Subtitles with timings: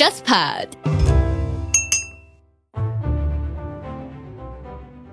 [0.00, 0.68] JustPod。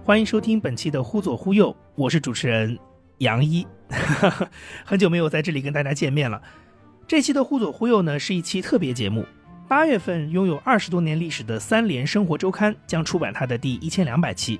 [0.05, 2.79] 欢迎收听本期的《忽左忽右》，我是主持人
[3.18, 3.68] 杨一，
[4.86, 6.41] 很久没有在这里跟大家见面了。
[7.05, 9.25] 这期的《忽左忽右》呢，是一期特别节目。
[9.68, 14.57] 八月份，拥有二十多年历史的三联生活周刊将出版它的第一千两百期。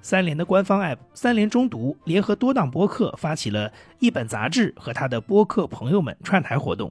[0.00, 6.90] 三联的官方 App“ 三联中读”联合多档播客发起了一本杂志和他的播客朋友们串台活动。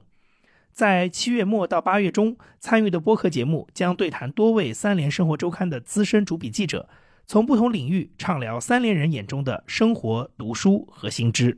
[0.76, 6.86] 在七月末到八月中，参与的播客节目将对谈多位三联生活周刊的资深主笔记者，
[7.26, 11.56] 从不同领域畅聊三联人眼中的生活、读书和新知。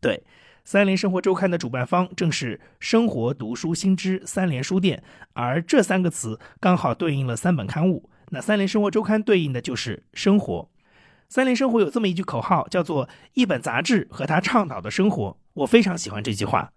[0.00, 0.22] 对，
[0.64, 8.08] 三联生活周刊的主办方正是“生活、读书、新知”三联书店，而这三个词刚好对应了三本刊物。
[8.28, 10.70] 那三联生活周刊对应的就是生活。
[11.28, 16.70] 三联生活有这么一句口号，叫做“一本杂志和他倡导的生活”，我非常喜欢这句话。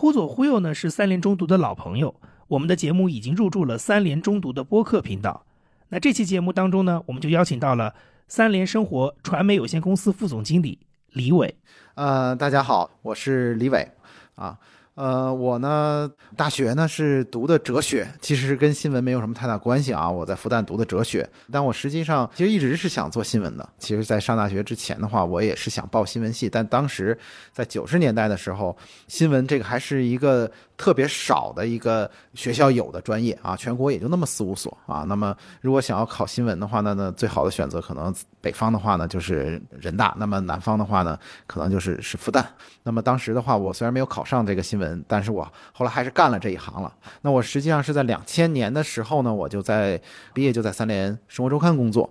[0.00, 2.14] 忽左忽右呢是三联中读的老朋友，
[2.48, 5.44] 我们的节目已经入驻了三联中读的播客频道。
[5.90, 7.94] 那这期节目当中呢，我们就邀请到了
[8.26, 10.78] 三联生活传媒有限公司副总经理
[11.10, 11.54] 李伟。
[11.96, 13.90] 呃，大家好，我是李伟，
[14.36, 14.58] 啊。
[14.94, 20.10] 呃，我呢，大学呢是读的哲学，其实跟新闻没有什么太大关系啊。
[20.10, 23.66] 我在复旦读的哲学，但我实际上其实一直是想做新闻的。
[23.78, 27.16] 其实，在上大学之前的话，我也是想报新闻系，但当时
[27.52, 28.76] 在九十年代的时候，
[29.08, 30.50] 新闻这个还是一个。
[30.80, 35.04] 特别少的一个学校有的专业啊，全国也就那么四五所啊。
[35.06, 42.42] 那么如果想要考新闻的话，那那最好的选择可能北方的话呢就是人大，那么南方的话呢可能就是是复旦。
[42.82, 46.90] 那么当时的话，我虽然没有考上这个新闻，但是我后来还是干了这一行了。
[47.20, 50.00] 那我实际上是在两千年的时候呢，我就在
[50.32, 52.08] 毕业就在三联生活周刊工作。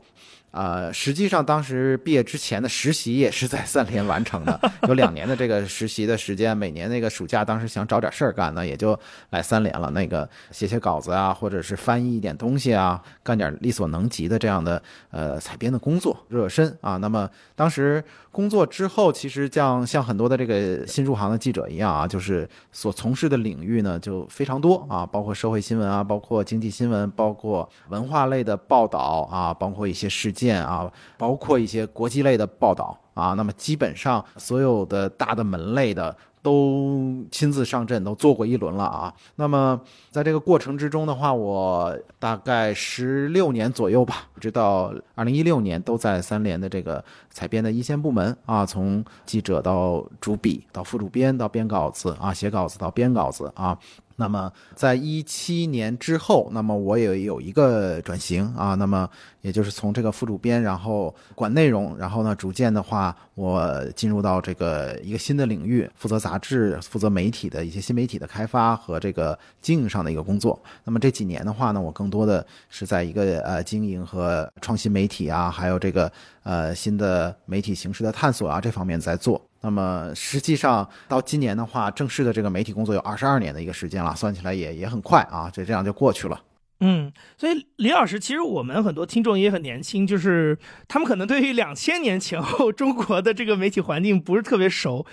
[0.51, 6.57] 呃，实际上当时毕业之前的实习也是在三联完成的， 有两年的这个实习的时间。
[6.57, 9.91] 每年那个暑假，当时想找点事儿干呢，也就来三联了。
[9.91, 16.97] 那个写写稿子啊，或者是翻译一点东西啊，干点力所能及的这样的呃采编的工作，热热身啊。
[16.97, 30.33] 那么当时工作之后，其实像像很多的这个新入行的记者一样啊，就是所从事的领域呢就非常多啊，包括社会新闻啊，包括经济新闻，包括文化类的报道啊，包括一些事。
[30.39, 39.13] 件啊，包括一些国际类的报道啊，那么基本上所有的大的门类的都亲自上阵，都做过一轮了啊。
[39.35, 39.79] 那么
[40.09, 53.77] 在这个过程之中的话，我大概十六年左右吧，直到二零一六年都在三联的这个采编的一线部门啊，从记者到主笔到副主编到编稿子啊，写稿子到编稿子啊。
[54.19, 59.09] 那么，在一七年之后，那么我也有一个转型啊，那么
[59.39, 70.61] 也就是从这个副主编，然后管内容，然后呢，逐渐的话，我进入到这个一个新的领域，负责杂志、负责媒体的一些新媒体的开发和这个经营上的一个工作。
[70.83, 76.11] 那么这几年的话呢，我更多的是在一个呃经营和创新媒体啊，还有这个
[76.43, 79.43] 呃新的媒体形式的探索啊这方面在做。
[79.61, 86.41] 那么实际上到今年的话，正式的这个媒体工作有二十二年的一个时间了，算起来也也很快啊，就这样就过去了。
[86.81, 90.57] 嗯，所以李老师，其实我们很多听众也很年轻，就是
[90.87, 95.05] 他们可能对于两千年前后中国的这个媒体环境不是特别熟。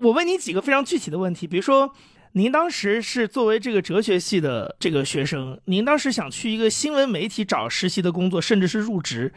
[0.00, 1.90] 我问你几个非常具体的问题，比如说，
[2.32, 9.32] 您当时是作为这个哲学系的这个学生，您当时想去一个新闻媒体找实习的工作，甚至是入职，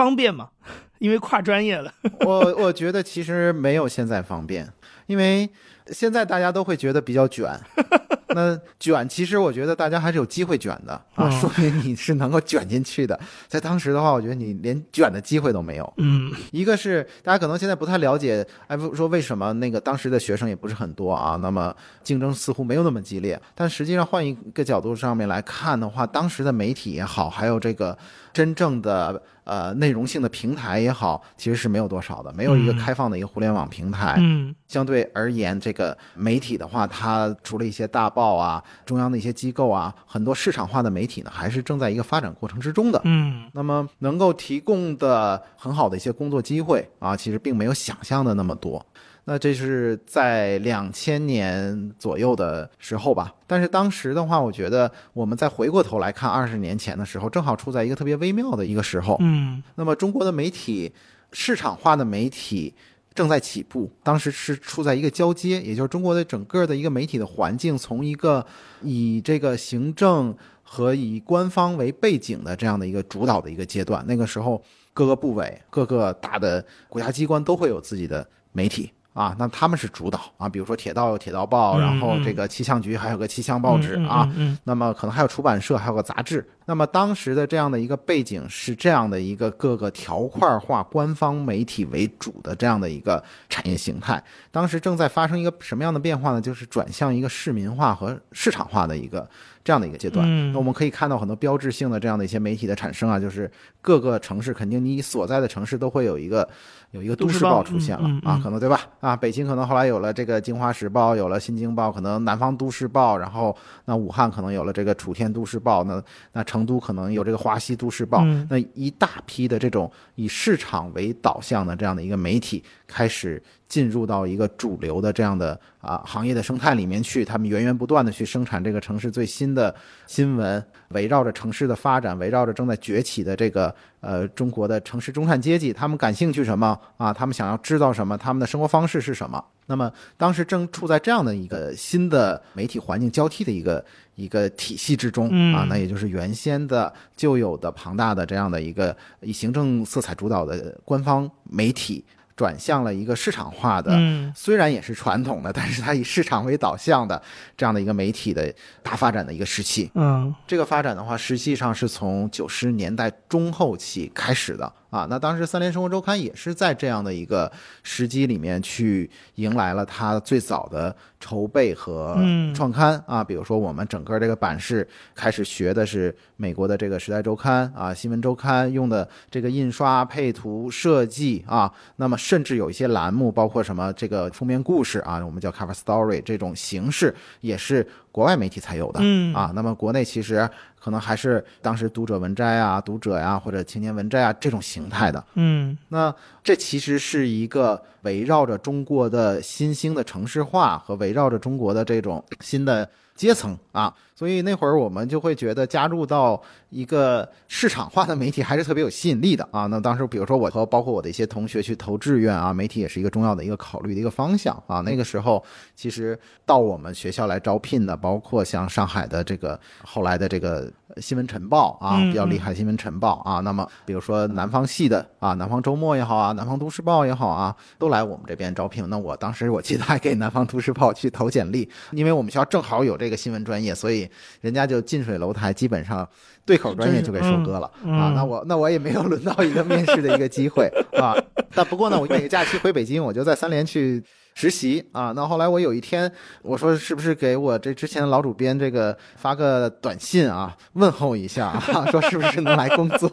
[0.00, 0.48] 方便吗？
[0.98, 1.92] 因为跨专业了，
[2.24, 4.66] 我我觉得其实没有现在方便，
[5.06, 5.48] 因为
[5.88, 7.50] 现在大家都会觉得比较卷。
[8.32, 13.18] 那卷其实我觉得大家还是有机会卷的啊，说明你是能够卷进去的。
[13.48, 15.92] 在当时的话，我觉得你连卷的机会都没有。
[15.96, 21.74] 嗯，一个是大家可能现在不太了解，哎，说为什么那个当时的学生也不是很多啊，那么
[22.04, 23.40] 竞争似乎没有那么激烈。
[23.54, 27.96] 但实际上换一个角度上面来看的话，当时的媒体也好，还有这个
[28.32, 29.20] 真正的。
[29.50, 34.14] 呃，内容性的平台也好，其实是没有多少的，没有一个开放的一个互联网平台。
[34.18, 43.00] 嗯，相对而言，这个媒体的话，它除了一些大报啊、中央的一些机构啊，很多市场化的媒体呢，还是正在一个发展过程之中的。
[43.02, 48.86] 嗯，那么能够提供的很好的一些工作机会啊，其实并没有想象的那么多。
[49.24, 59.16] 那这是在两千年左右的时候吧，但是当时的话，我觉得我们再回过头来看二十年前的时候，正好处在一个特别微妙的一个时候。
[59.20, 60.92] 嗯，那么中国的媒体
[61.32, 62.74] 市场化的媒体
[63.14, 68.44] 正在起步，当时是处在一个交接，也就是中国的整个的一个媒体的环境，从一个
[68.82, 74.04] 以这个行政和以官方为背景的这样的一个主导的一个阶段。
[74.08, 74.60] 那个时候，
[74.92, 78.90] 各个部委、各个大的国家机关都会有自己的媒体。
[79.12, 84.28] 啊，那他们是主导啊，比如说铁道有铁道报，嗯然后嗯这个气象局还有个气象报纸啊，
[84.64, 86.48] 那么可能还有出版社，还有个杂志。
[86.66, 94.22] 那么当时的这样的一个背景是这样的一个各个条块化、官方媒体为主的这样的一个产业形态。
[94.52, 96.40] 当时正在发生一个什么样的变化呢？
[96.40, 99.28] 就是转向一个市民化和市场化的一个
[99.64, 100.24] 这样的一个阶段。
[100.28, 103.50] 嗯那我们可以看到很多标志性的这样的一些媒体的产生啊，就是
[103.82, 106.48] 各个城市肯定你所在的城市都会有一个
[106.92, 108.80] 有一个都市报报出现了嗯嗯嗯啊，可能对吧？
[109.00, 116.02] 啊，北京可能后来有了这个《京华时报》，有了《新京报》，可能南方都市报，然后那武汉可能有了这个楚天都市报，那
[116.32, 123.40] 那成都可能有这个华西都市报，嗯那一大批的这种以市场为导向的这样的一个媒体开始
[123.70, 129.74] 进入到一个主流的这样的啊行业的生态里面去，他们源源不断的去生产这个城市最新的
[130.06, 137.12] 新闻，围绕着城市的发展，围绕着正在崛起的这个呃中国的城市中产阶级，他们感兴趣什么啊？
[137.12, 138.18] 他们想要知道什么？
[138.18, 139.42] 他们的生活方式是什么？
[139.66, 143.84] 那么当时正处在这样的一个新的媒体环境交替的一个
[144.16, 152.04] 一个体系之中嗯啊，那也就是原先的旧有的庞大的这样的一个以行政色彩主导的官方媒体，
[152.40, 157.22] 转向了一个市场化的，嗯虽然也是传统的，但是它以市场为导向的
[157.54, 158.50] 这样的一个媒体的
[158.82, 159.90] 大发展的一个时期。
[159.94, 165.06] 嗯这个发展的话，实际上是从九十年代中后期开始的啊。
[165.08, 167.50] 那当时《三联生活周刊》也是在这样的一个
[167.82, 173.24] 时机里面去迎来了它最早的筹备和嗯创刊啊。
[173.24, 181.72] 比如说，我们整个这个版式开始学的是美国的这个《时代周刊》啊，《新闻周刊》用的这个印刷、配图、设计啊。
[181.96, 189.00] 那么，甚至有一些栏目，包括什么这个封面故事啊，我们叫 cover story 这种形式，也是国外媒体才有的。
[189.02, 190.48] 嗯啊，那么国内其实
[190.80, 195.22] 可能还是当时读者文摘啊、读者呀、或者青年文摘啊这种形态的。
[195.34, 196.12] 嗯那
[196.42, 202.88] 这其实是一个围绕着中国的新兴的城市化和围绕着中国的这种新的
[203.20, 206.40] 阶层啊，所以那会儿我们就会觉得加入到
[206.70, 209.66] 一个市场化的媒体还是特别有吸引力的啊。
[209.66, 214.80] 那当时比如说我和包括我的一些同学去投志愿啊，媒体也是一个重要的一个考虑的一个方向啊。
[214.80, 215.44] 那个时候
[215.76, 223.40] 其实到我们学校来招聘的，包括像上海的这个后来的这个新闻晨报啊，嗯比较厉害新闻晨报啊。
[223.40, 228.88] 那么比如说南方系的啊，南方周末也好啊，南方都市报也好啊，都来我们这边招聘。
[228.88, 234.08] 那我当时我记得还给南方都市报去投简历，因为我们学校正好有这个新闻专业，所以
[234.40, 236.08] 人家就近水楼台，基本上
[236.44, 238.08] 对口专业就给收割了、嗯啊。
[238.10, 241.14] 嗯那我那我也没有轮到一个面试的一个机会啊。
[241.54, 244.02] 但不过呢，我每个假期回北京，我就在三联去。
[244.34, 246.10] 实习啊，那后来我有一天
[246.42, 253.10] 我说是不是给我这之前的老主编这个发个短信啊，问候一下啊， 说是不是能来工作？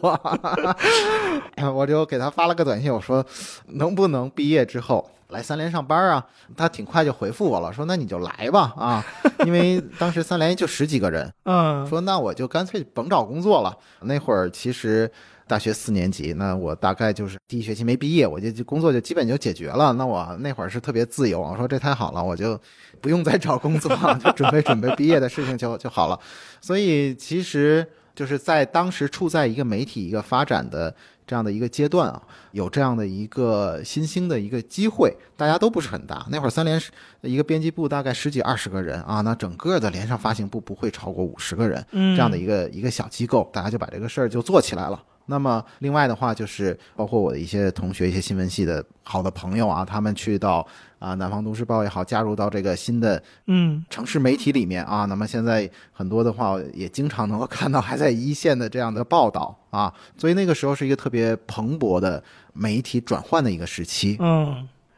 [1.74, 3.24] 我就给他发了个短信，我说
[3.66, 6.24] 能不能毕业之后来三联上班啊？
[6.56, 9.04] 他挺快就回复我了，说那你就来吧啊，
[9.44, 13.76] 因为当时三联就十几个人，嗯说那我就干脆甭找工作了。
[14.00, 15.10] 那会儿其实
[15.48, 19.92] 大学四年级，那我大概就是第一学期没毕业，我就就工作就基本就解决了。
[19.94, 22.60] 那我那会儿是特别自由，我说这太好了，我就
[23.00, 23.90] 不用再找工作，
[24.22, 26.20] 就准备准备毕业的事情就就好了。
[26.60, 30.94] 所以其实就是在当时处在一个媒体一个发展的
[31.26, 32.20] 这样的一个阶段啊，
[32.52, 36.26] 有这样的一个新兴的一个机会，大家都不是很大。
[36.30, 36.80] 那会儿三联
[37.22, 41.84] 一个编辑部大概十几二十个人啊，那整个的连上发行部不会超过五十个人。
[41.92, 45.02] 嗯这样的一个一个小机构，大家就把这个事儿就做起来了。
[45.30, 50.66] 那么另外的话，就是包括我的一些同学、一些新闻系的好的朋友啊，他们去到
[50.98, 55.04] 啊南方都市报也好，加入到这个新的嗯城市媒体里面啊。
[55.04, 59.92] 那么现在很多的话，也经常能够看到还在一线的这样的报道啊。
[60.16, 62.22] 所以那个时候是一个特别蓬勃的
[62.54, 64.16] 媒体转换的一个时期。
[64.20, 64.46] 嗯，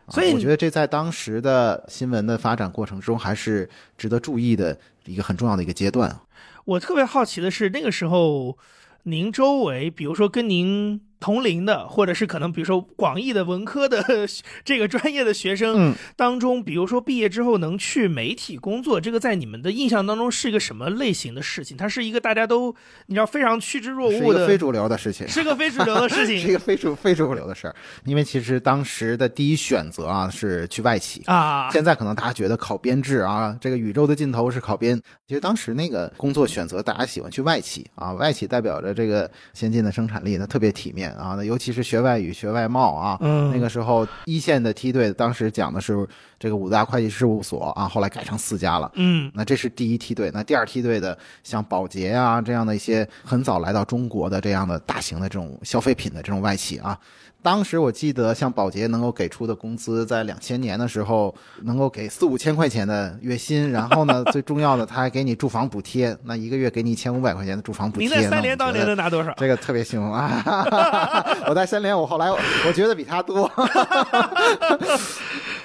[0.07, 3.69] 啊所以我觉得这在当时的新闻的发展过程中，还是
[3.99, 6.17] 值得注意的一个很重要的一个阶段。
[6.65, 8.57] 我特别好奇的是，那个时候
[9.05, 14.03] 您周围，比如说跟您同龄的，或者是可能比如说广义的文科的
[14.65, 21.77] 这个专业的学生嗯，当中，比如说毕业之后能去媒体工作，这个在你们的印象当中是一个什么类型的事情？
[21.77, 22.75] 它是一个大家都
[23.07, 25.29] 你知道非常趋之若鹜的，个非主流的事情。
[25.29, 31.23] 是个非主流的事情 是一个非主非主流的事儿，因为其实当时的第一选择啊是去外企。
[31.27, 31.71] 啊。
[31.71, 35.01] 现在可能大家觉得考编制啊，这个宇宙的尽头是考编。
[35.27, 41.35] 其实当时那个工作选择，大家喜欢去外企啊，外企代表着这个先进的生产力，它特别体面啊。
[41.37, 46.07] 那尤其是学外语、学外贸啊，嗯那个时候一线的梯队，当时讲的是
[46.39, 48.91] 这个五大会计事务所啊，后来改成四家了。
[48.95, 56.99] 嗯那这是第一梯队，那第二梯队的像宝洁啊这样的一些很早来到中国的这样的大型的这种消费品的这种外企啊，
[57.43, 68.09] 当时我记得像宝洁能够给出的工资，在两千年的时候能够给四五千块钱的月薪，然后呢，最重要的他还给你住房补贴，那一个月给你一千五百块钱的住房补贴。
[68.09, 69.33] 您在三联当年能拿多少？
[69.39, 70.43] 这个特别幸福啊！
[71.49, 73.45] 我在三联，我后来我我觉得比他多。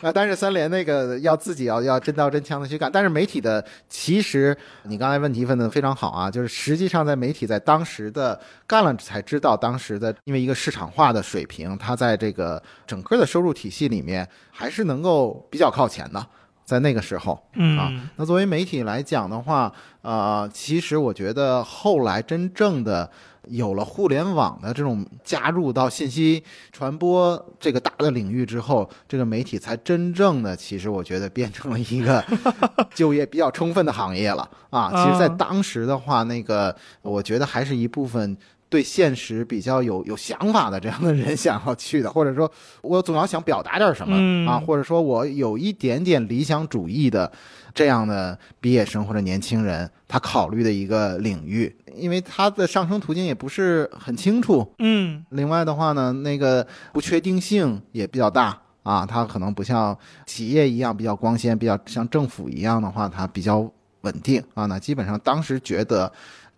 [0.01, 2.89] 啊， 但是三联那个要自己要要真刀真枪的去干。
[2.91, 16.27] 但是媒体的，其实你刚才问题问的非常好啊，就是实际上在媒体在当时的干了才知道，当时的因为一个市场化的水平，它在这个整个的收入体系里面还是能够比较靠前的。
[16.65, 23.07] 在那个时候，啊嗯，那作为媒体来讲的话，呃，其实我觉得后来真正的
[23.49, 32.25] 有了互联网的这种加入到信息传播这个大的领域之后，这个媒体才真正的，其实我觉得变成了一个
[32.95, 34.89] 就业比较充分的行业了啊。
[34.89, 38.35] 其实，在啊当时的话，那个我觉得还是一部分。
[38.69, 47.31] 对现实比较有有想法的这样的人想要去的，或者说我总要想表达点什么、嗯啊，或者说我有一点点理想主义的
[47.73, 54.69] 这样的毕业生或者年轻人，他考虑的一个领域，因为他的上升途径也不是很清楚。
[54.79, 63.69] 嗯另外的话呢，那个不确定性也比较大啊，它可能不像企业一样比较光鲜，比较像政府一样的话，它比较
[64.01, 64.65] 稳定啊。
[64.67, 66.11] 那基本上当时觉得，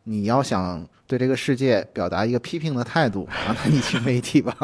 [0.07, 4.55] 你要想对这个世界表达一个批评的态度， 那你去媒体吧。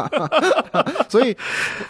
[1.09, 1.35] 所以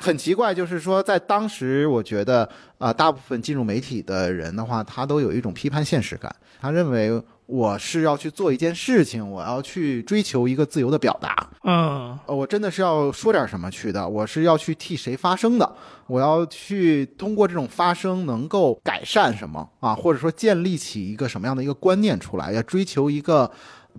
[0.01, 7.21] 很奇怪，就是说在当时，我觉得啊、大部分进入媒体的人的话，他都有一种批判现实感，他认为。
[7.45, 15.75] 我是要去做一件事情，我要去追求一个自由的表达，嗯呃，我真的是要说点什么去的，我是要去替谁发声的，
[16.07, 23.49] 我要去通过这种发声能够改善什么啊，或者说建立起一个什么样的一个观念出来，要追求一个。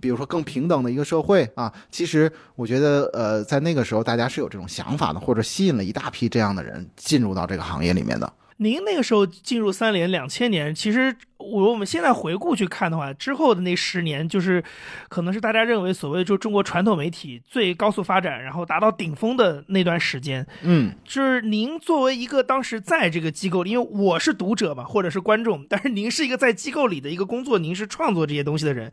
[0.01, 8.33] 比如说更平等的一个社会啊，其实我觉得，呃，在那个时候大家是有这种想法的，或者吸引了一大批这样的人进入到这个行业里面的。
[8.57, 14.63] 您那个时候进入三联，两千年，其实我我们现在回顾去看的话，之后的那十年，就是
[15.09, 20.45] 可能是大家认为所谓就中国传统媒体最高速发展，然后达到顶峰的那段时间。
[20.61, 28.91] 嗯就是您作为一个当时在这个机构里，因为我是读者嘛，或者是观众，但是您是一个在机构里的一个工作，您是创作这些东西的人，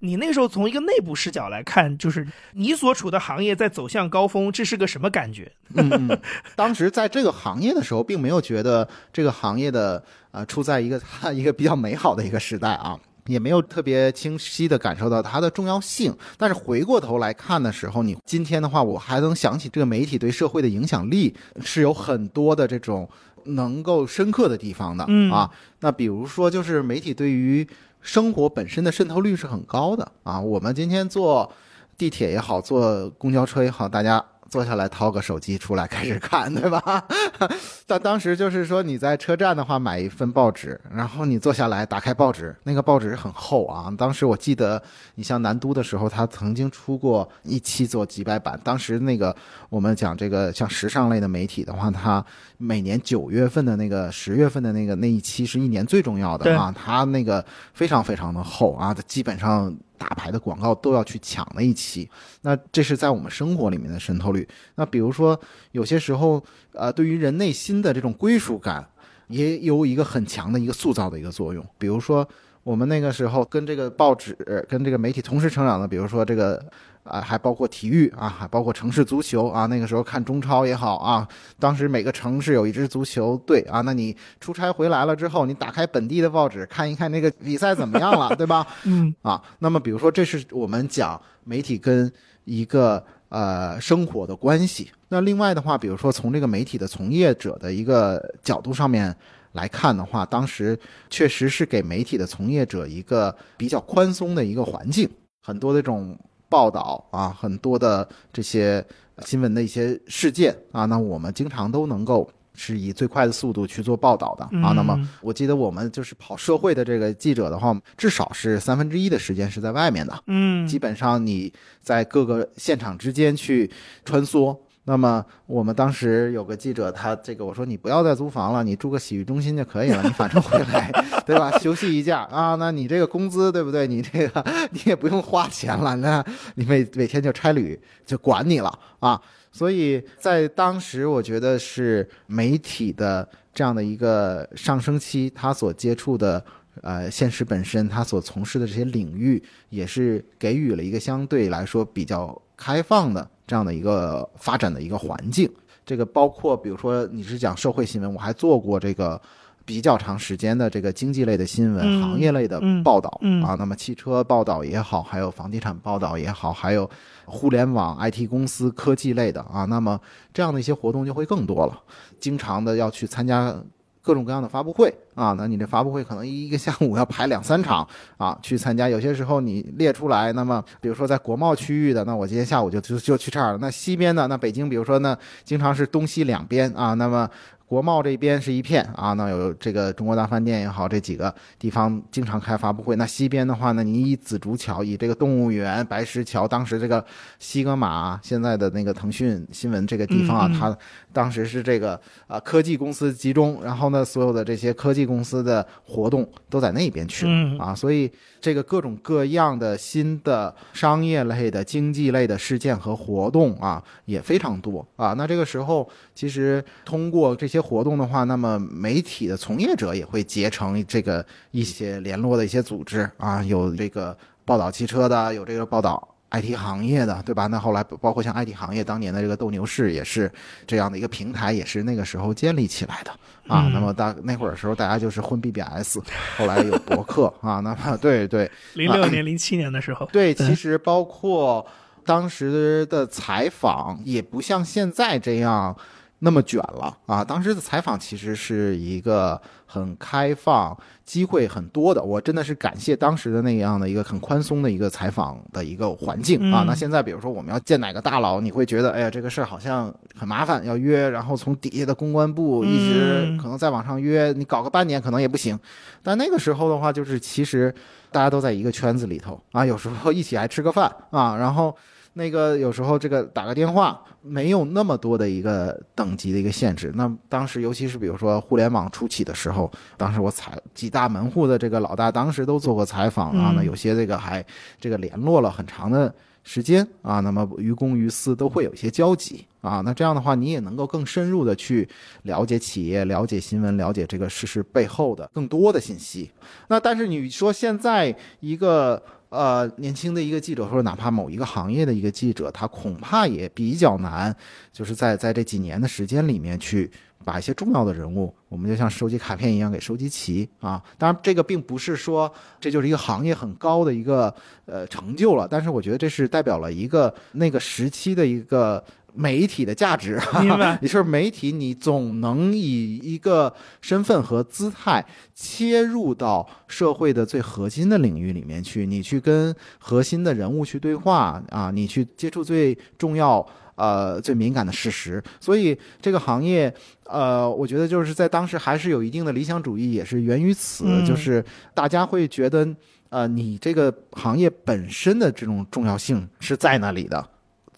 [0.00, 5.52] 你那时候从一个内部视角来看，就是你所处的行业在走向高峰，这是个什么感觉？
[5.74, 6.20] 嗯嗯，
[6.56, 10.02] 当时在这个行业的时候，并没有觉得这个行业的
[10.32, 11.00] 呃处在一个
[11.32, 12.98] 一个比较美好的一个时代啊。
[13.26, 23.08] 也没有特别清晰的感受到它的重要性，但是回过头来看的时候，你今天的话，我还能想起这个媒体对社会的影响力是有很多的这种
[23.44, 25.48] 能够深刻的地方的、嗯啊。
[25.78, 27.64] 那比如说，就是媒体对于
[28.00, 30.40] 生活本身的渗透率是很高的啊。
[30.40, 31.48] 我们今天坐
[31.96, 34.20] 地铁也好，坐公交车也好，大家
[34.52, 37.02] 坐下来掏个手机出来开始看，对吧？
[37.88, 43.90] 但当时就是说你在车站的话买一份报纸，然后你坐下来打开报纸，那个报纸很厚啊。
[43.96, 44.80] 当时我记得
[45.14, 48.60] 你像南都的时候，他曾经出过一期做几百版。
[48.62, 49.34] 当时那个
[49.70, 52.22] 我们讲这个像时尚类的媒体的话，它
[52.58, 56.70] 每年九月份的那个、十月份的那个那一期是一年最重要的啊。
[56.76, 57.42] 它那个
[57.72, 62.10] 非常非常的厚啊，基本上大牌的广告都要去抢那一期。
[62.40, 64.46] 那这是在我们生活里面的渗透率。
[64.74, 65.40] 那比如说
[65.70, 66.42] 有些时候，
[66.72, 68.84] 呃，对于人内心的这种归属感，
[69.28, 71.64] 也有一个很强的一个塑造的一个作用。
[71.78, 72.28] 比如说，
[72.62, 76.62] 我们那个时候跟这个报纸、呃跟这个媒体同时成长的，比如说这个。
[77.04, 79.66] 啊，还包括体育啊，还包括城市足球啊。
[79.66, 81.26] 那个时候看中超也好啊，
[81.58, 83.80] 当时每个城市有一支足球队啊。
[83.80, 88.64] 那你出差回来了之后，你打开本地的报纸看一看那个比赛怎么样了， 对吧？
[88.84, 92.08] 嗯啊，那么比如说，这是我们讲媒体跟
[92.44, 94.88] 一个呃生活的关系。
[95.08, 99.12] 那另外的话，比如说从这个媒体的从业者的一个角度上面
[99.52, 100.78] 来看的话，当时
[101.08, 105.08] 确实是给媒体的从业者一个比较宽松的一个环境，
[105.42, 106.18] 很多的这种
[106.48, 108.84] 报道啊，很多的这些
[109.24, 112.30] 新闻的一些事件啊，那我们经常都能够。
[112.54, 114.74] 是以最快的速度去做报道的啊。
[114.76, 120.22] 那么嗯我记得我们就是跑社会的这个记者的话，至少是三分之一的时间是在外面的。
[120.26, 123.70] 嗯基本上你在各个现场之间去
[124.04, 124.54] 穿梭
[124.84, 130.90] 那么我们当时有个记者，他这个我说你不要再租房了，你住个洗浴中心就可以了，你反正回来，
[131.24, 131.50] 对吧？
[131.60, 133.86] 休息一下啊，那你这个工资对不对？
[133.86, 136.24] 你这个 你也不用花钱了，那
[136.56, 139.20] 你每每天就差旅就管你了啊。
[139.52, 146.44] 所以在当时，我觉得是媒体的这样的一个上升期，他所接触的
[146.80, 153.30] 呃现实本身，他所从事的这些领域，也是给予了一个相对来说比较开放的。
[153.52, 155.46] 这样的一个发展的一个环境，
[155.84, 159.20] 这个包括比如说你是讲社会新闻，我还做过这个
[159.66, 163.10] 比较长时间的这个经济类的新闻、行业类的报道
[163.44, 163.54] 啊。
[163.58, 166.88] 那么汽车报道也好，还有房地产报道也好，还有
[167.26, 170.00] 互联网 IT 公司科技类的啊，那么
[170.32, 171.78] 这样的一些活动就会更多了，
[172.18, 173.54] 经常的要去参加。
[174.02, 178.88] 各种各样的发布会啊，那你这发布会可能一个下午要排两三场啊，去参加。
[178.88, 183.58] 有些时候你列出来，那么比如说在国贸区域的，那我今天下午就就就去这儿了。
[183.60, 187.30] 那西边呢，那北京，比如说呢，经常是东西两边啊，那么。
[187.72, 192.96] 国贸这边是一片啊，那有这个中国大饭店也好，这几个地方经常开发布会。
[192.96, 197.02] 那西边的话呢，你以紫竹桥，以这个动物园、白石桥，当时这个
[197.38, 200.76] 西格玛现在的那个腾讯新闻这个地方啊，它
[201.14, 207.26] 当时是这个啊科技公司集中，然后呢，所有的这些科技公司的活动都在那边去
[207.58, 215.14] 啊，所以这个各种各样的新的商业类的、经济类的事件和活动啊也非常多啊。
[215.16, 217.62] 那这个时候其实通过这些。
[217.62, 227.46] 活动的话，那么媒体的从业者也会结成这个一些联络的一些组织啊，有这个报道汽车的，有这个报道 IT 行业的，对吧？
[227.46, 230.30] 那后来包括像 IT 行业当年的这个斗牛士也是
[230.66, 233.10] 这样的一个平台，也是那个时候建立起来的
[233.46, 233.70] 啊。
[233.72, 235.98] 那么大那会儿的时候，大家就是混 BBS，
[236.36, 237.60] 后来有博客啊。
[237.60, 241.66] 那么对对， 零六年、零七年的时候， 对，其实包括
[242.04, 245.76] 当时的采访也不像现在这样。
[246.24, 247.24] 那么卷了啊！
[247.24, 250.72] 当时的采访其实是一个很开放、
[251.12, 252.02] 机会很多的。
[252.02, 256.64] 我真的是感谢当时的那样的一个很宽松的一个采访的一个环境啊。
[256.66, 265.58] 那现在比如说我们要见哪个大佬，你会觉得哎呀这个事儿好像很麻烦，要约，然后从底下的公关部一直可能再往上约，你搞个半年可能也不行。
[266.02, 267.74] 但那个时候的话，就是其实
[268.10, 271.76] 大家都在一个圈子里头啊，有时候一起还吃个饭啊，然后。
[272.14, 276.92] 那个有时候这个打个电话没有那么多的一个等级的一个限制。
[276.94, 283.52] 那当时尤其是比如说互联网初期的时候，当时我采几大门户的这个老大，当时都做过采访啊。
[283.56, 284.44] 那有些这个还
[284.78, 287.20] 这个联络了很长的时间啊。
[287.20, 289.80] 那么于公于私都会有一些交集啊。
[289.80, 291.88] 那这样的话，你也能够更深入的去
[292.24, 296.30] 了解企业、了解新闻、了解这个事实背后的更多的信息。
[296.68, 299.02] 那但是你说现在一个。
[299.32, 304.36] 呃，年轻的一个记者，或者哪怕某一个行业的一个记者，他恐怕也比较难，
[304.70, 306.90] 就是在在这几年的时间里面去
[307.24, 310.82] 把一些重要的人物，我们就像收集卡片一样给收集齐啊。
[310.98, 314.34] 当然，这个并不是说这就是一个行业很高的一个
[314.66, 318.84] 呃成就了，但是我觉得这是代表了一个那个时期的一个。
[319.14, 320.78] 媒体的价值，明白？
[320.82, 335.22] 你是媒体，你总能以一个身份和姿态切入到社会的最核心的领域里面去，你去跟核心的人物去对话啊，你去接触最重要、呃最敏感的事实。
[335.40, 336.72] 所以这个行业，
[337.04, 341.44] 呃，我觉得就是在当时还是有一定的理想主义，也是源于此，就是
[341.74, 342.66] 大家会觉得，
[343.10, 347.28] 呃，你这个行业本身的这种重要性是在那里的。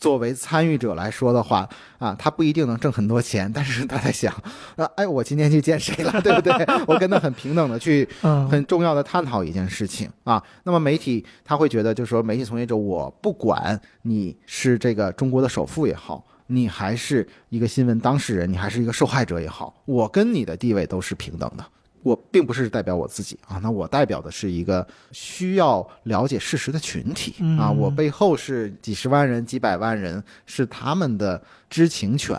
[0.05, 4.31] 作为参与者来说的话，啊，他不一定能挣很多钱，但是他在想，
[4.77, 6.53] 啊，哎，我今天去见谁了， 对不对？
[6.87, 10.43] 我跟他很平等的去，很重要的探讨一件事情啊。
[10.65, 21.65] 那么媒体他会觉得，就是说，媒体从业者，我不管你是这个中国的首富也好，你还是一个新闻当事人，你还是一个受害者也好，我跟你的地位都是平等的。
[22.05, 32.37] 我并不是代表我自己啊，那我代表的是一个需要了解事实的群体啊，我背后是几十万人、几百万人，是他们的知情权，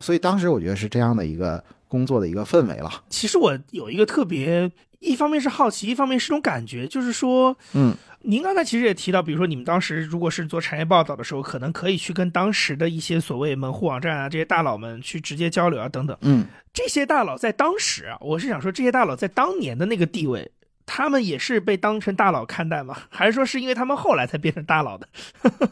[0.00, 2.90] 所以当时我觉得是这样的一个工作的一个氛围了。
[3.10, 7.94] 其实我有一个特别，一方面是好奇，一方面是种感觉，就是说，嗯。
[8.22, 16.16] 您刚才其实也提到，比如说你们当时如果是做产业报道的时候，可能可以去跟当时的一些所谓门户网站啊这些大佬们去直接交流啊等等。
[16.22, 20.50] 嗯，这些大佬在当时啊，我是想说，这些大佬在当年的那个地位，
[20.84, 22.96] 他们也是被当成大佬看待吗？
[23.08, 25.08] 还是说是因为他们后来才变成大佬的？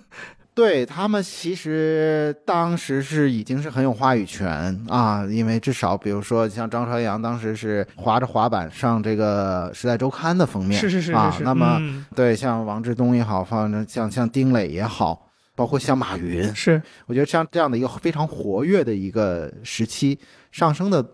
[0.56, 11.78] 对他们其实当时是已经是很有话语权啊，因为至少比如说像张朝阳当时是滑着滑板上这个《时代周刊》的封面，是是是啊，那么
[12.14, 20.18] 对像王志东也好，放像像丁磊也好，包括像马云，是我觉得像这样的一个非常活跃的一个时期，
[20.50, 21.04] 上升的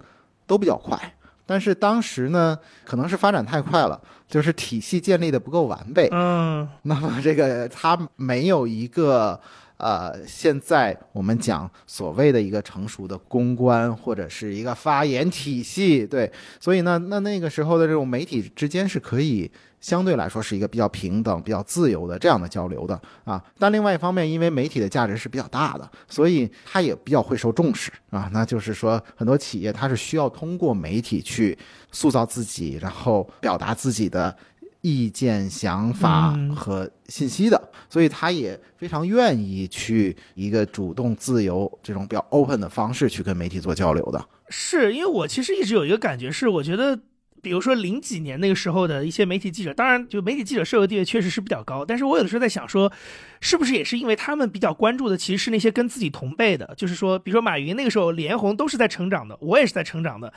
[0.46, 0.96] 都比较快。
[1.44, 4.00] 但是当时呢，可能是发展太快了，
[4.32, 6.66] 就是体系建立的不够完备，嗯。
[6.80, 9.38] 那么这个它没有一个
[9.82, 23.42] 呃，现在我们讲所谓的一个成熟的公关或者是一个发言体系，对，所以呢，那那个时候的这种媒体之间是可以相对来说是一个比较平等、比较自由的这样的交流的啊。
[23.58, 28.30] 但另外一方面，因为媒体的价值是比较大的，所以它也比较会受重视啊。
[28.32, 31.58] 那就是说，很多企业它是需要通过媒体去
[31.90, 34.36] 塑造自己，然后表达自己的。
[34.82, 44.22] 意见、想法嗯和信息的，所以他也非常愿意去一个主动、自由这种比较 open 的方式去跟媒体做交流的。
[44.50, 47.00] 是因为我其实一直有一个感觉是，我觉得。
[47.42, 52.92] 比如说零几年那个时候的一些媒体记者，当然就媒体记者社会地位确实是比较高，但是我有的时候在想说，
[53.40, 60.32] 是不是也是因为他们比较关注的其实是那些跟自己同辈的，就是说，比如说马云那个时候，李彦宏都是在成长的，我也是在成长的，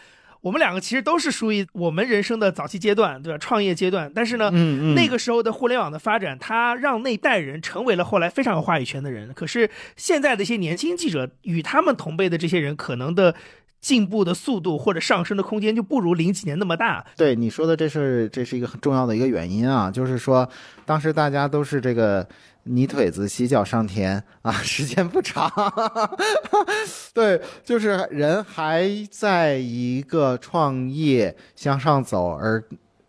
[0.46, 3.38] 我们两个其实都是属于我们人生的早期阶段，对吧？
[3.40, 9.34] 创业阶段，但是呢，嗯那个时候的互联网的发展，它让那代人成为了后来非常有话语权的人。
[9.34, 13.34] 可是现在的一些年轻记者，与他们同辈的这些人，可能的
[13.82, 17.04] 进步的速度或者上升的空间就不如零几年那么大。
[17.18, 20.48] 对你说的，这是这是一个很重要的一个原因啊，就是说
[20.86, 22.28] 当时大家都是这个
[22.66, 25.50] 泥腿子洗脚上田啊，时间不长，
[27.14, 32.64] 对，就是人还在一个创业向上走，而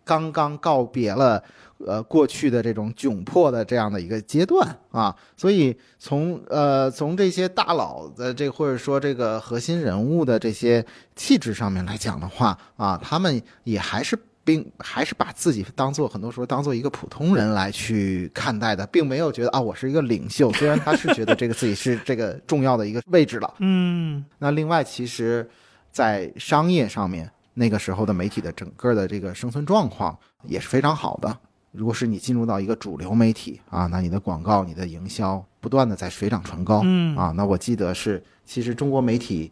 [0.04, 1.42] 刚刚告别了。
[1.86, 10.82] 呃，过去的这种窘迫的这样的一个阶段啊，所以从呃从这些大佬的这或者说这个核心人物的这些
[11.14, 23.54] 气质上面来讲的话啊，他们也还是并还是把自己当做很多时候当做一个普通人来去看待的，并没有觉得啊我是一个领袖，虽然他是觉得这个自己是这个重要的一个位置了。
[23.58, 25.46] 嗯那另外，其实，
[25.90, 31.36] 在商业上面，那个时候的媒体的整个的这个生存状况也是非常好的。
[31.72, 37.32] 如果是你进入到一个主流媒体啊，那你的广告、你的营销不断的在水涨船高嗯啊。
[37.36, 39.50] 那我记得是，其实中国媒体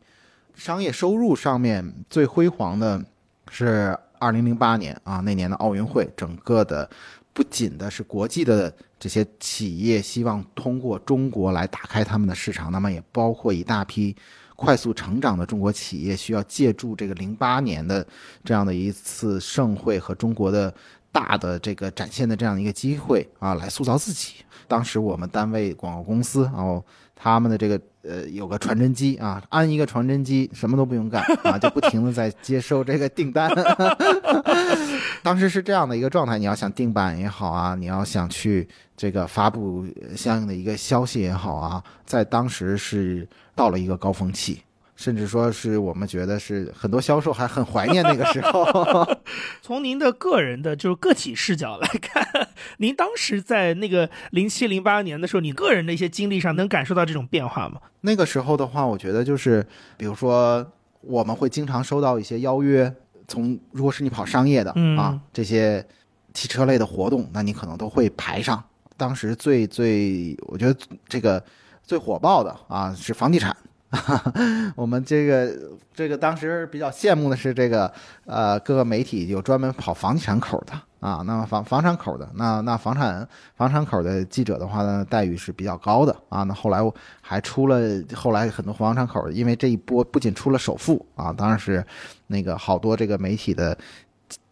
[0.54, 3.04] 商业收入上面最辉煌的
[3.50, 6.88] 是二零零八年啊，那年的奥运会，整个的
[7.34, 14.16] 不仅的是国际的这些企业希望通过中国来打开他们的市场，那么也包括一大批
[14.56, 18.06] 快速成长的中国企业需要借助这个零八年的
[18.42, 20.72] 这样的一次盛会和中国的
[21.12, 24.36] 大的这个展现的这样一个机会啊，来塑造自己。
[24.66, 26.82] 当时我们单位广告公司，然后
[27.14, 33.50] 他们的这个呃有个传真机啊，安一个传真机，什么都不用干 啊，就不停的在接收这个订单。
[35.22, 44.62] 当时是这样的一个状态，你要想定版也好啊，你要想去这个发布相应的一个消息也好啊，在当时是到了一个高峰期。
[45.04, 49.06] 甚至说是我们觉得是很多销售还很怀念那个时候。
[49.60, 57.78] 从您的个人的就是个体视角来看，您当时在那个零七零八年的时候，你个人的一些经历上能感受到这种变化吗？
[58.00, 59.62] 那个时候的话，我觉得就是，
[59.98, 60.66] 比如说
[61.02, 62.90] 我们会经常收到一些邀约，
[63.28, 65.86] 从如果是你跑商业的、嗯啊，这些
[66.32, 68.64] 汽车类的活动，那你可能都会排上。
[68.96, 70.74] 当时最最，我觉得
[71.06, 71.44] 这个
[71.82, 73.54] 最火爆的啊是房地产。
[74.76, 75.52] 我们这个
[75.92, 77.92] 这个当时比较羡慕的是这个
[78.26, 83.26] 呃各个媒体有专门跑房地产口的啊，那么房房产口的那那房产
[83.56, 87.80] 房产口的记者的话呢待遇是比较高的啊，那后来我还出了
[88.14, 91.84] 后来很多房产口，因为这一波不仅出了首富啊，当然是
[92.28, 93.76] 那个好多这个媒体的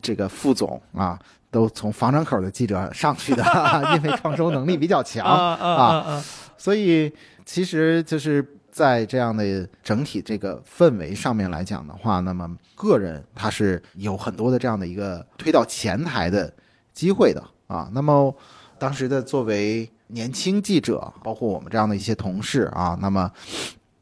[0.01, 1.19] 这个副总啊。
[1.53, 3.45] 都从房产口的记者上去的，
[3.95, 6.25] 因为创收能力比较强啊啊！
[6.57, 7.13] 所以
[7.45, 16.53] 其实就是在这样的整体这个氛围上面来讲的话，那么个人他是有很多的这样的一个推到前台的
[16.95, 17.91] 机会的啊。
[17.93, 18.35] 那么
[18.79, 23.31] 当时的作为年轻记者，包括我们这样的一些同事啊，那么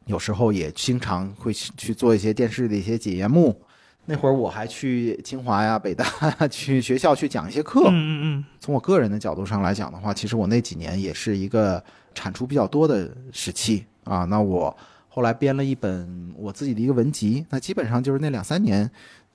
[0.05, 3.61] 有时候也经常会去去做一些电视的一些节目。
[4.05, 6.05] 那会儿我还去清华呀、北大
[6.49, 7.81] 去学校去讲一些课。
[7.81, 8.45] 嗯嗯嗯。
[8.59, 11.81] 从我个人的角度上来讲的话，其实我那几年也是一个
[12.15, 14.25] 产出比较多的时期啊。
[14.25, 14.75] 那我
[15.09, 18.89] 后来编了一本我自己的一个文集，那基本上就是那两三年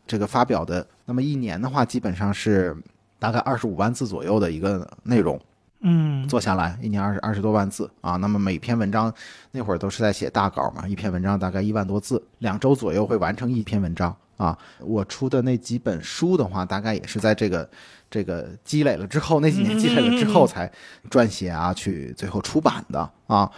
[0.07, 0.87] 这个发表的。
[1.05, 2.77] 那么一年的话，基本上是
[3.19, 5.41] 大概二十五万字左右的一个内容。
[5.81, 9.13] 嗯，做下来一年二十二十多万字啊，那么每篇文章
[9.53, 14.57] 那会儿都是在写大稿嘛，一篇文章大概一万多字，两周左右会完成一篇文章啊。
[14.81, 17.69] 我出的那几本书的话，大概也是在这个
[18.11, 20.69] 这个积累了之后，那几年积累了之后才
[21.11, 23.49] 撰写啊，去最后出版的啊。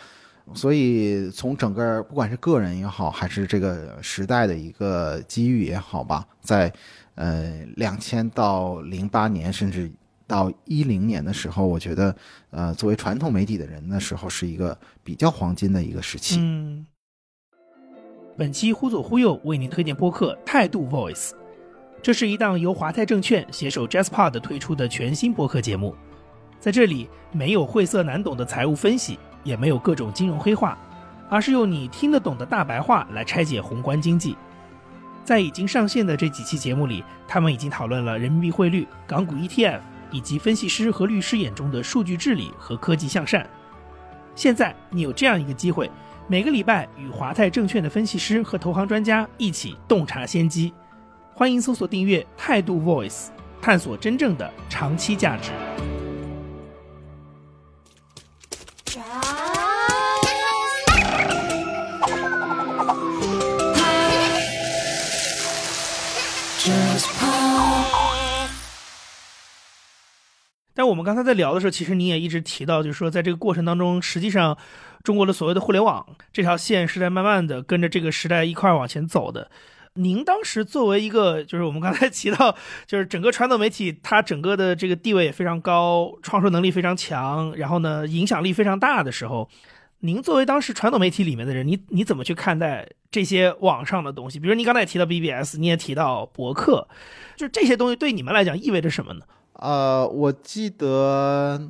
[0.54, 6.72] 所以从整个不管是个人也好，还是这个时代的一个机遇也好吧，在
[7.14, 9.90] 呃两千到零八年，甚至
[10.26, 12.14] 到一零年的时候，我觉得
[12.50, 16.37] 呃作为传统媒体的人的时候，是一个比较黄金的一个时期。
[16.38, 16.87] 嗯。
[18.37, 21.30] 本期忽左忽右为您推荐播客《态度 Voice》，
[22.00, 25.92] 这是一档由华泰证券携手 JazzPod 推出的全新播客节目，
[26.61, 29.18] 在这里没有晦涩难懂的财务分析。
[29.44, 30.77] 也没有各种金融黑话，
[31.29, 34.37] 而是用你听得懂的大白话来拆解宏观经济。
[35.24, 43.46] 在已经上线的这几期节目里，他们已经讨论了人民币汇率、港股 ETF，以及分析师和律师眼中的数据治理和科技向善。
[44.35, 45.90] 现在你有这样一个机会，
[46.29, 50.72] 每个礼拜与华泰证券的分析师和投行专家一起洞察先机。
[51.35, 53.27] 欢迎搜索订阅态度 Voice，
[53.61, 55.51] 探索真正的长期价值。
[70.88, 74.57] 我们刚才在聊的时候，其实你也一直提到，就是说，在这个过程当中，实际上
[75.05, 79.51] 中国的所谓的互联网这条线是在慢慢的跟着这个时代一块往前走的。
[79.94, 82.55] 您当时作为一个，就是我们刚才提到，
[82.87, 89.48] 就是整个传统媒体它整个的这个地位也非常高，创收能力非常强，然后呢影响力非常大的时候，
[90.01, 94.38] 您作为当时传统媒体里面的人，你你怎么去看待这些网上的东西？
[94.38, 96.87] 比如您刚才也提到 BBS，你也提到博客，
[97.35, 99.24] 就是这些东西对你们来讲意味着什么呢？
[99.59, 101.61] 呃，我记得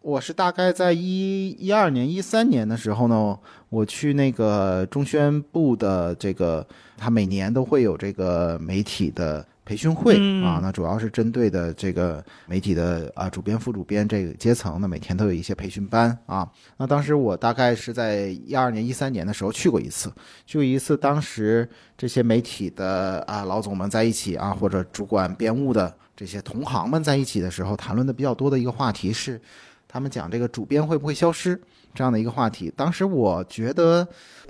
[0.00, 3.36] 我是大概在一一二年、一三年的时候呢，
[3.68, 6.64] 我去那个中宣部的这个，
[6.96, 16.48] 他每年都会有这个媒体的培训会啊，那主要是针对的这个媒体的啊主编、副主编这个阶层呢，每天都有一些培训班啊。
[16.76, 20.08] 那当时我大概是在一二年、一三年的时候去过一次，
[20.46, 20.96] 去过一次。
[20.96, 25.92] 当时这些媒体的啊老总们在一起啊，或者主管编务的。
[26.16, 29.38] 这些同行们在一起的时候，谈论的比较多的一个话题是，
[29.86, 31.60] 他们讲这个主编会不会消失
[31.94, 32.72] 这样的一个话题。
[32.74, 34.06] 当时我觉得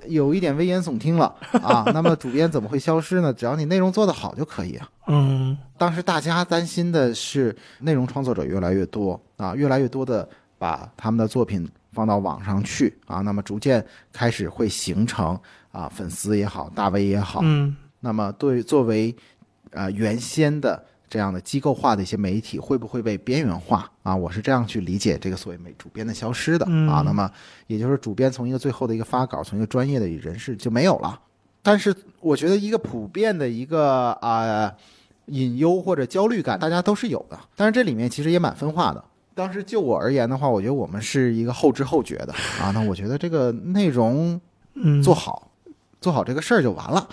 [0.06, 1.26] 有一点危言耸听了
[1.62, 1.82] 啊。
[1.92, 3.32] 那么主编怎么会消失呢？
[3.32, 4.88] 只要你内容做得好就可以啊。
[5.08, 5.58] 嗯。
[5.76, 15.36] 当时大家担心的是内容创作者越来越多啊，越来越多的把他们的作品放到网上去啊，那么逐渐开始会形成
[15.72, 17.40] 啊粉丝也好，大 V 也好。
[17.42, 17.76] 嗯。
[17.98, 19.12] 那么对作为
[19.72, 20.80] 啊原先的。
[21.16, 24.14] 这样的机构化的一些媒体会不会被边缘化啊？
[24.14, 27.00] 我是这样去理解这个所谓美主编的消失的啊。
[27.06, 27.30] 那么
[27.68, 31.18] 也就是主编从一个最后的一个发稿，从一个专业的人士就没有了。
[31.62, 34.70] 但是我觉得一个普遍的一个啊
[35.24, 37.40] 隐忧或者焦虑感，大家都是有的。
[37.56, 39.02] 但是这里面其实也蛮分化的。
[39.34, 42.70] 当时就我而言的话，我觉得我们是一个后知后觉的啊。
[42.72, 44.38] 那我觉得这个内容
[45.02, 45.50] 做好，
[45.98, 47.08] 做好这个事儿就完了。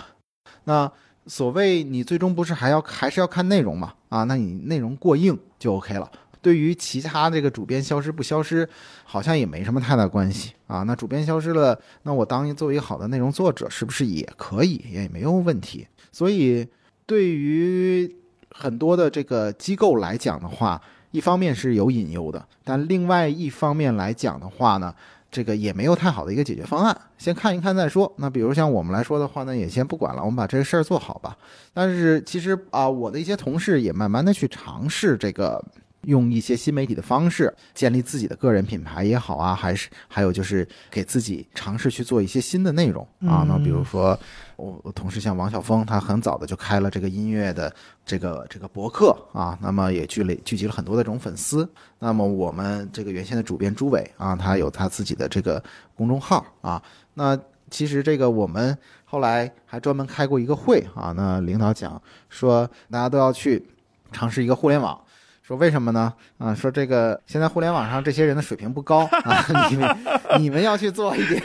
[0.64, 0.92] 那。
[1.26, 3.94] 所谓你最终不是还要还是要看内容嘛？
[4.08, 6.10] 啊，那你内容过硬就 OK 了。
[6.42, 8.68] 对于其他这个主编消失不消失，
[9.04, 10.82] 好像也没什么太大关系啊。
[10.82, 15.86] 那主编消失了，那我当作为好的内容作者，是不是也可以也没有问题？
[16.12, 16.68] 所以
[17.06, 18.14] 对于
[18.50, 20.78] 很多的这个机构来讲的话，
[21.12, 24.94] 一方面是有隐忧的，但另外一方面来讲的话呢？
[25.34, 28.10] 这个也没有太好的一个解决方案，先看一看再说。
[28.16, 31.36] 那比如像我们来说的话呢，也先不管了，我们把这个事儿做好吧。
[31.72, 35.62] 但是其实啊，我的一些同事也慢慢的去尝试这个。
[36.06, 43.42] 用一些新媒体的方式建立自己的个人品牌也好啊，还是还有就是给自己尝试去做一些新的内容啊。
[43.48, 44.14] 那比如说，
[44.56, 51.68] 我我同事像王晓峰，他很早的就开了这个音乐的这个这个博客啊，那么也聚了聚集了很多的这种粉丝。
[51.98, 55.62] 那么我们这个原先的主编朱伟啊，他有他自己的这个
[55.94, 56.82] 公众号啊。
[57.14, 57.38] 那
[57.70, 63.66] 其实这个我们后来还专门开过一个会啊，那领导讲说大家都要去
[64.12, 65.00] 尝试一个互联网。
[65.46, 66.10] 说为什么呢？
[66.38, 69.96] 啊，说这个现在互联网上这些人的水平不高啊， 你们
[70.40, 71.42] 你们要去做一点，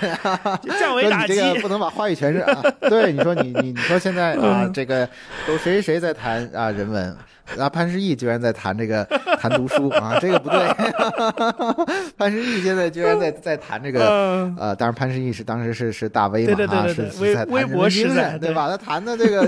[0.80, 2.62] 降维打击，这个不能把话语权是啊。
[2.82, 5.06] 对，你说你你你说现在啊， 这个
[5.46, 7.14] 都谁谁谁在谈啊人文。
[7.58, 9.04] 啊，潘石屹居然在谈这个
[9.40, 10.68] 谈读书啊，这个不对。
[12.18, 18.70] 潘石屹现在居然在在谈这个，呃，当然潘石屹是当时是是大 V 嘛，啊，是是在微博时代，对吧？
[18.70, 19.42] 他谈的这个，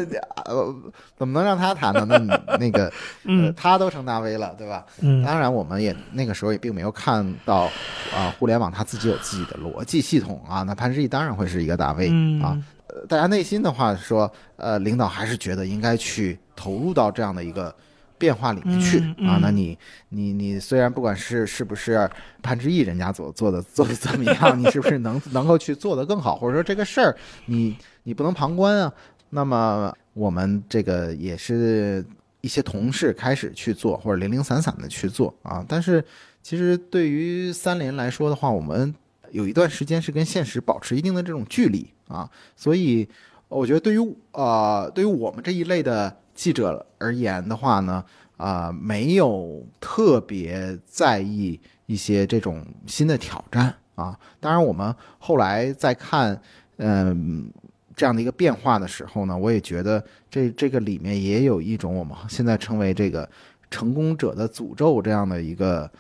[0.46, 0.76] 呃，
[1.18, 2.06] 怎么能让他谈呢？
[2.08, 2.92] 那 那个，
[3.26, 4.86] 呃，他都成大 V 了，对吧？
[5.02, 7.70] 嗯，当然我们也那个时候也并没有看到
[8.16, 12.08] 啊，互联网它自己有自己的逻辑系统啊，那潘石屹当然会是一个大 V
[12.42, 12.58] 啊。
[12.88, 17.74] 呃大家内心的话说，呃，领导还是觉得应该去投入到这样的一个
[18.22, 19.28] 变化里面去、嗯嗯。
[19.28, 19.76] 啊那你
[20.10, 22.08] 你你虽然不管是是不是
[22.44, 28.94] 潘之毅人家做做的做的怎么样，你是不是能能够去做得更好，或者说这个事儿你你不能旁观啊。
[29.32, 32.06] 那么我们这个也是
[32.42, 35.66] 一些同事开始去做，或者零零散散的去做啊。
[35.68, 36.04] 但是
[36.44, 38.94] 其实对于三联来说的话，我们
[39.32, 43.08] 有一段时间是跟现实保持一定的这种距离啊，所以
[43.48, 48.04] 我觉得对于呃对于我们这一类的记者而言的话呢，
[48.38, 54.18] 啊、没有特别在意一些这种新的挑战啊。
[54.40, 56.42] 当然，我们后来在看
[56.78, 57.52] 嗯、
[57.96, 63.30] 这样的一个变化的时候呢，我也觉得这这个里面也有一种我们现在称为这个
[63.70, 65.92] 成功者的诅咒这样的一个，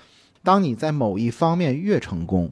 [0.42, 2.52] 当你在某一方面越成功，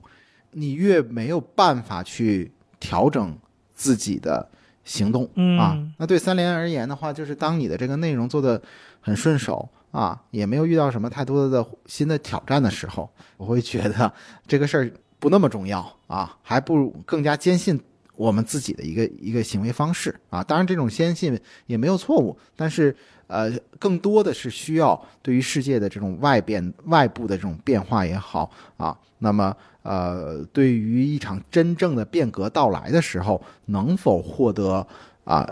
[0.51, 3.35] 你越没有办法去调整
[3.73, 4.47] 自己的
[4.89, 5.77] 行动嗯啊。
[5.97, 8.59] 那对三联而言的话，就是当你的这个内容做的
[8.99, 14.11] 很顺手啊，也没有遇到什么太多的新的挑战的时候，我会觉得
[14.47, 17.79] 这个事儿不那么重要啊，还不如更加坚信
[18.15, 20.43] 我们自己的一个一个行为方式啊。
[20.43, 22.95] 当然，这种坚信也没有错误，但是
[23.27, 34.85] 呃，更多的是需要对于世界的这种外变、外部的这种变化也好啊，那么呃，对于一场真正的变革到来的时候，能否获得
[35.23, 35.49] 啊、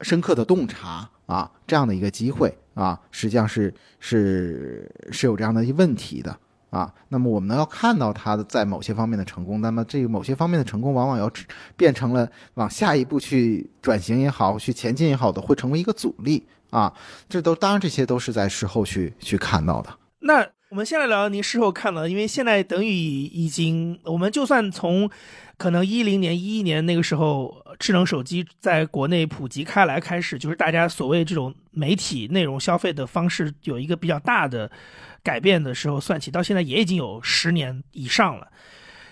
[0.00, 6.36] 深刻的洞察啊这样的一个机会啊，实际上是是是有这样的一问题的。
[6.70, 11.32] 啊，那么我们要看到他的在某些方面的成功，那么这个某些方面的成功，往往要
[11.78, 16.92] 变成了往下一步去转型也好，去前进也好的，会成为一个阻力啊。
[17.26, 19.88] 这都当然这些都是在事后去去看到的。
[20.18, 25.08] 那我们先来聊聊您事后看了，因为现在等于已经，我们就算从
[25.56, 34.70] 可能一零年、一一年那个时候，智能手机在国内普及开来开始，就是大家所谓这种媒体内容消费的方式有一个比较大的
[35.22, 38.48] 改变的时候算起，到现在也已经有十年以上了。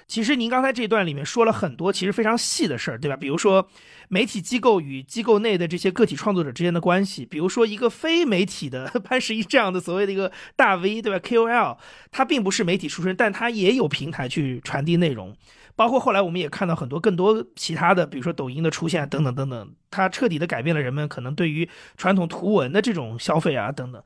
[0.09, 3.17] 其实您刚才这段里面说了很多其实非常细的事儿，对吧？
[3.17, 3.69] 比如说
[4.09, 11.77] 媒体机构与机构内的这些个体创作者之间的关系，比如说一个非媒体的潘石屹这样的所谓的一个大 V，对吧？KOL，
[12.13, 15.37] 他并不是媒体出身，但他也有平台去传递内容。
[15.77, 24.03] 包括后来我们也看到很多更多其他的，比如说抖音的出现等等等等，它彻底的改变了人们可能对于传统图文的这种消费啊等等。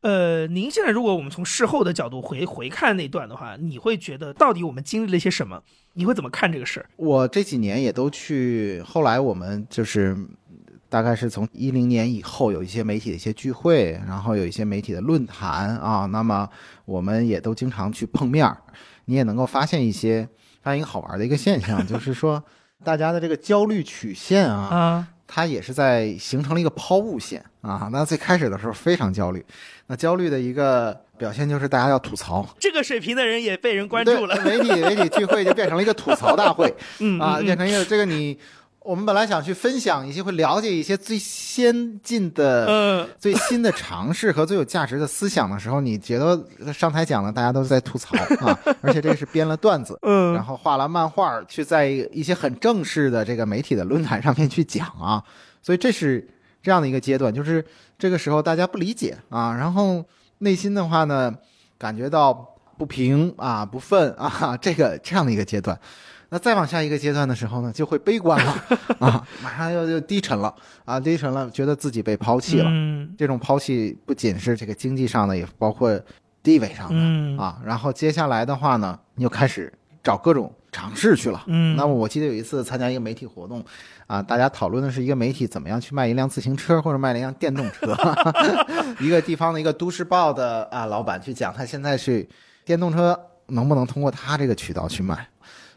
[0.00, 5.62] 呃，您现在如果我们从事后的角度回回看那段的话，你会觉得到底我们经历了些什么？
[5.94, 6.86] 你会怎么看这个事儿？
[6.96, 10.16] 我这几年也都去，后来我们就是
[10.88, 16.48] 大概是从一零年以后有一些媒体的一些聚会，然后有一些媒体的论坛啊，那么
[16.84, 18.56] 我们也都经常去碰面儿，
[19.04, 20.26] 你也能够发现一些
[20.62, 22.42] 发现一个好玩的一个现象， 就是说
[22.84, 27.88] 大家的这个焦虑曲线啊，啊，它也是在形成了一个抛物线啊。
[27.92, 29.44] 那最开始的时候非常焦虑，
[29.88, 34.34] 那焦虑的一个表现就是大家要吐槽，这个水平的人也被人关注了。
[34.36, 38.38] 对媒体媒体聚会就变成了一个吐槽大会 嗯啊，嗯变成一个这个你。
[38.84, 43.08] 我们本来想去分享一些，会了解一些最先进的、嗯。
[43.18, 55.22] 最新的尝试和最有价值的思想的时候，你觉得上台讲了，大家都在吐槽啊， 而且这是编了段子，嗯，然后画了漫画，去在一些很正式的这个媒体的论坛上面去讲啊，
[55.62, 56.28] 所以这是
[56.62, 57.64] 这样的一个阶段，就是
[57.98, 60.04] 这个时候大家不理解啊，然后
[60.38, 61.32] 内心的话呢，
[61.78, 62.32] 感觉到
[62.76, 65.78] 不平啊、不忿啊，这个这样的一个阶段。
[66.32, 68.64] 那再往下一个阶段的时候呢，就会悲观了
[69.00, 70.52] 啊，马上又就低沉了
[70.86, 72.70] 啊，低沉了，觉得自己被抛弃了。
[72.70, 76.00] 嗯这种抛弃不仅是这个经济上的，也包括
[76.42, 76.94] 地位上的。
[76.94, 79.70] 嗯啊，然后接下来的话呢，你就开始
[80.02, 81.44] 找各种尝试去了。
[81.48, 83.62] 嗯，那么我记得有一次参加一个媒体活动，
[84.06, 87.94] 啊，大家讨论的是一个媒体怎么样去卖一辆自行车或者卖一辆电动车。
[88.98, 92.26] 一个地方的一个都市报的啊老板去讲，他现在是
[92.64, 95.28] 电动车能不能通过他这个渠道去卖，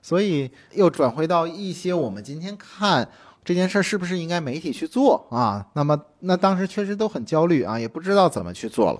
[0.06, 3.10] 所以又转回到一些我们今天看。
[3.44, 5.66] 这件事儿是不是应该媒体去做啊？
[5.74, 9.00] 那么，那当时确实都很焦虑啊，也不知道怎么去做了。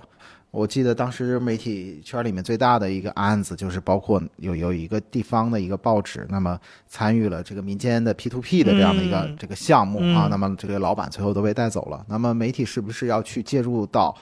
[0.52, 12.04] 我记得当时媒体圈里面最大的一个案子，就是包括有有一个地方的一个报纸，那么参与了这个民间的 P to P 的这样的一个、嗯这个项目啊，嗯那么这个老板最后都被带走了。
[12.08, 14.16] 那么媒体是不是要去介入到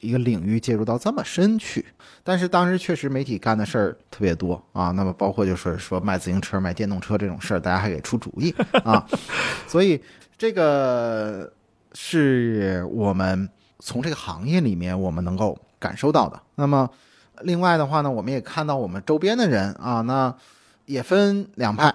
[0.00, 1.84] 一个领域，介入到这么深去？
[2.22, 9.06] 但是当时确实媒体干的事儿特别多啊，那么包括就是说卖自行车、卖电动车这种事儿，大家还给出主意啊，
[9.66, 10.02] 所以
[10.36, 11.50] 这个
[11.94, 16.38] 是我们从这个行业里面我们能够感受到的。
[16.56, 16.88] 那么
[17.42, 20.34] 另外的话呢，我们也看到我们周边的人啊，那
[20.84, 21.94] 也分两派，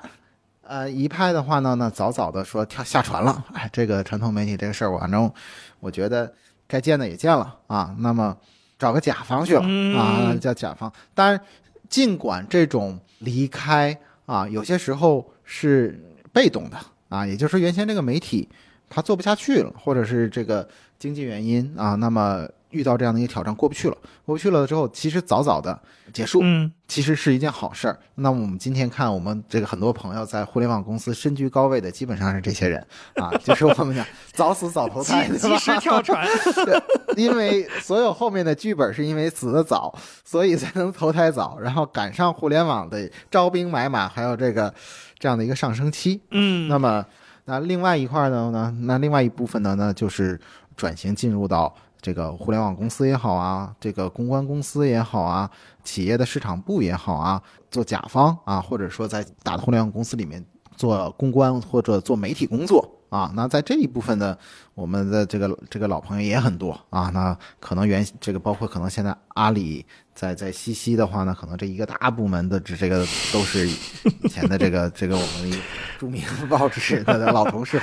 [0.64, 3.46] 呃，一派的话呢，那早早的说跳下船了。
[3.54, 5.32] 哎，这个传统媒体这个事儿，反正
[5.80, 6.34] 我觉得
[6.74, 7.96] 该见的也见了啊。
[8.00, 8.36] 那么
[8.80, 9.62] 找个甲方去了
[9.96, 10.92] 啊，叫甲方。
[11.14, 11.40] 当然，
[11.88, 13.96] 尽管这种离开
[14.26, 16.02] 啊，有些时候是
[16.32, 16.78] 被动的
[17.10, 18.50] 啊，也就是说，原先这个媒体
[18.90, 20.68] 他做不下去了，或者是这个
[21.04, 22.48] 经济原因啊，那么。
[22.74, 23.96] 遇到这样的一个挑战过不去了，
[24.26, 25.80] 过不去了之后，其实早早的
[26.12, 27.96] 结束，嗯，其实是一件好事儿。
[28.16, 32.84] 那么我们今天看，我们这个很多朋友在互联网公司身居高位的，基本上是这些人
[33.18, 36.28] 啊， 就是我们讲早死早投胎，及时跳船。
[37.16, 39.94] 因为所有后面的剧本是因为死的早，
[40.26, 44.74] 所以才能投胎早，然后赶上互联网的招兵买马，还有这个
[45.20, 46.20] 这样的一个上升期。
[46.32, 47.06] 嗯，那么
[47.46, 48.50] 那另外一块呢？
[48.50, 49.76] 呢，那另外一部分呢？
[49.76, 50.40] 呢就是
[50.76, 51.74] 转型进入到。
[52.04, 55.50] 这个互联网公司也好啊，这个公关公司也好啊，
[55.86, 60.44] 企业的市场部也好啊，做甲方啊，或者说在大的互联网公司里面
[60.76, 64.38] 做公关或者做媒体工作啊，那在这一部分的，
[64.74, 67.10] 我们的这个这个老朋友也很多啊。
[67.14, 72.98] 那可能原这个包括可能现在阿里在在西西的话呢，可能这一个大部门的这这个
[73.32, 75.58] 都是以前的这个这个我们
[75.98, 77.82] 著名报纸的老同事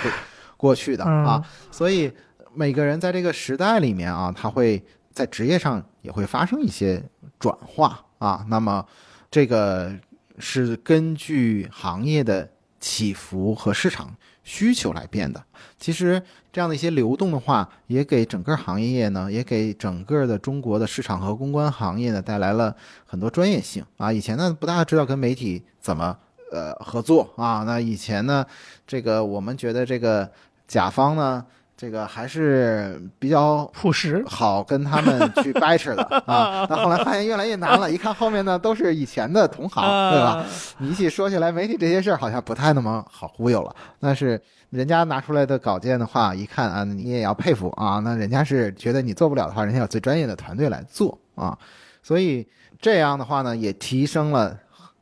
[0.58, 2.12] 过去的啊，所以。
[2.52, 4.82] 每个人在这个时代里面啊，他会
[5.12, 7.02] 在职业上也会发生一些
[7.38, 8.44] 转化啊。
[8.48, 8.84] 那么，
[9.30, 9.92] 这个
[10.38, 12.48] 是根据行业的
[12.80, 15.40] 起伏和市场需求来变的。
[15.78, 16.20] 其实
[16.52, 22.74] 这样的一些流动的话，也给整个行业呢，也给整个的中国的市场和公关行业呢带来了
[23.06, 24.12] 很多专业性啊。
[24.12, 26.16] 以前呢不大知道跟媒体怎么
[26.50, 27.62] 呃合作啊。
[27.64, 28.44] 那以前呢，
[28.86, 30.28] 这个我们觉得这个
[30.66, 31.46] 甲方呢。
[31.80, 36.66] 这个还是比较朴实，好跟他们去掰扯的 啊。
[36.68, 40.44] 但后来发现越来越难了，一看后面呢都是以前的同行，对吧？
[40.76, 43.74] 你一起说起来，媒体这些事儿好像不太那么好忽悠了。
[43.98, 47.98] 但是人家拿出来的稿件的话，一看啊，你也要佩服啊。
[48.00, 51.56] 那人家是觉得你做不了的话，人家有最专业的团队来做啊。
[52.02, 52.46] 所以
[52.78, 54.54] 这样的话呢，也提升了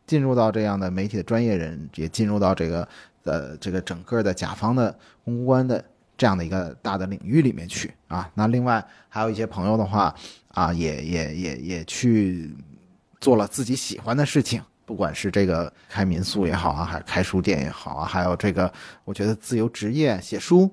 [0.07, 2.89] 进入到这样的媒体的专业人，也进入到这个
[3.25, 5.85] 呃这个整个的甲方的公关的。
[6.19, 10.15] 这样的一个大的领域里面去啊，那另外还有一些朋友的话
[10.49, 12.55] 啊，也也也也去
[13.21, 18.71] 做了自己喜欢的事情，不管是这个开民宿也好啊，还是开书店也好啊，还有这个
[19.05, 20.71] 我觉得自由职业写书，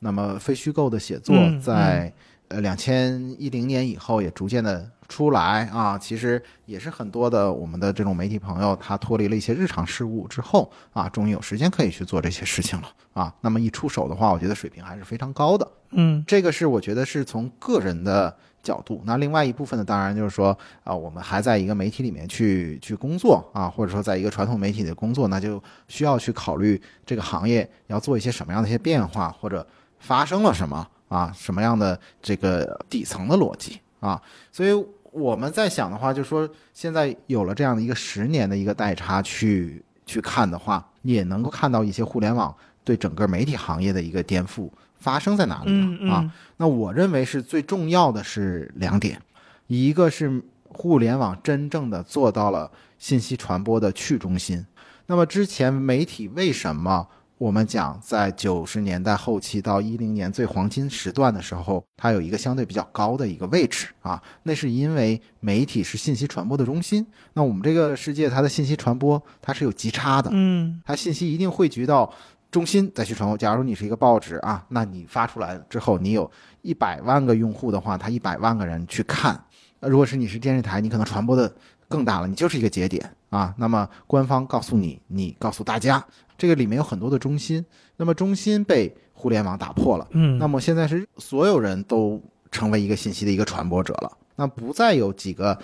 [0.00, 2.12] 那么非虚构的写作，在
[2.48, 4.90] 呃两千一零年以后也逐渐的。
[5.08, 13.34] 出来啊，其实也是很多的我们的这种媒体朋友，他脱离了一些日常事务之后啊，终于有时间可以去做这些事情了啊。
[13.40, 15.66] 那么一出手的话，我觉得水平还是非常高的。
[15.92, 19.02] 嗯，这个是我觉得是从个人的角度。
[19.06, 29.66] 那另外一部分呢，当然就是说啊，我们还在一个媒体里面去去工作啊，或者说在一个传统媒体的工作，那就需要去考虑这个行业要做一些什么样的一些变化，或者
[29.98, 34.20] 发生了什么啊，什么样的这个底层的逻辑啊，
[34.52, 34.86] 所以。
[35.18, 42.54] 我们在想的话，就说现在有了这样的一个十年的一个代差去去看的话，也能够看到一些互联网
[42.84, 46.32] 对整个媒体行业的一个颠覆发生在哪里啊？
[46.56, 49.20] 那我认为是最重要的是两点，
[49.66, 54.64] 一个是互联网真正的做到了信息传播的去中心。
[55.06, 57.06] 那么之前媒体为什么？
[57.38, 64.20] 我们讲，在九十年代后期到一零年最黄金时段的时候，它有一个相对比较高的一个位置啊。
[64.42, 67.06] 那是因为媒体是信息传播的中心。
[67.34, 72.12] 那我们这个世界，它的信息传播它是有极差的，嗯，它信息一定汇聚到
[72.50, 73.38] 中心再去传播。
[73.38, 76.28] 假如你是一个报纸啊，那你发出来之后，你有
[76.62, 79.40] 一百万个用户的话，他一百万个人去看。
[79.78, 81.54] 那如果是你是电视台，你可能传播的
[81.88, 83.54] 更大了，你就是一个节点啊。
[83.58, 86.04] 那么官方告诉你，你告诉大家。
[86.36, 87.64] 这个里面有很多的中心，
[87.96, 92.22] 那么中心被互联网打破了，嗯，那么现在是所有人都
[92.52, 95.58] 成为一个信息的一个传播者了，那不再有几个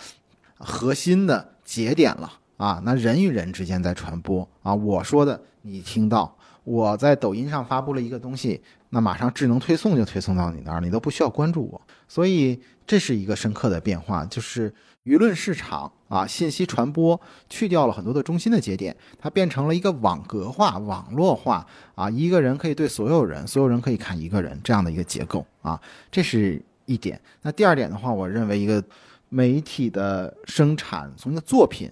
[0.58, 14.74] 核心的节点了啊，那人与人之间在传播啊，我说的你听到，我在抖音上发布了一个东西，那马上智能推送就推送到你那儿，你都不需要关注我，所以这是一个深刻的变化，就是。
[15.04, 25.78] 舆论市场啊，信息传播去掉了很多的中心的节点，它变成了一个网格化、网络化啊，一个人可以对所有人，所有人可以看一个人这样的一个结构啊，
[26.10, 27.20] 这是一点。
[27.42, 28.82] 那第二点的话，我认为一个
[29.28, 31.90] 媒体的生产从一个作品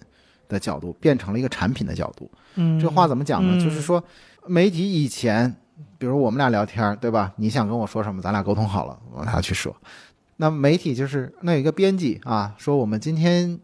[0.48, 2.30] 的角度变成了一个产品的角度。
[2.54, 3.62] 嗯，这话怎么讲呢？
[3.62, 4.02] 就是说，
[4.46, 5.54] 媒体以前，
[5.98, 7.30] 比如我们俩聊天，对吧？
[7.36, 9.76] 你想跟我说什么，咱俩沟通好了，我俩去说。
[10.37, 13.59] 那媒体就是那有一个编辑啊，说我们今天，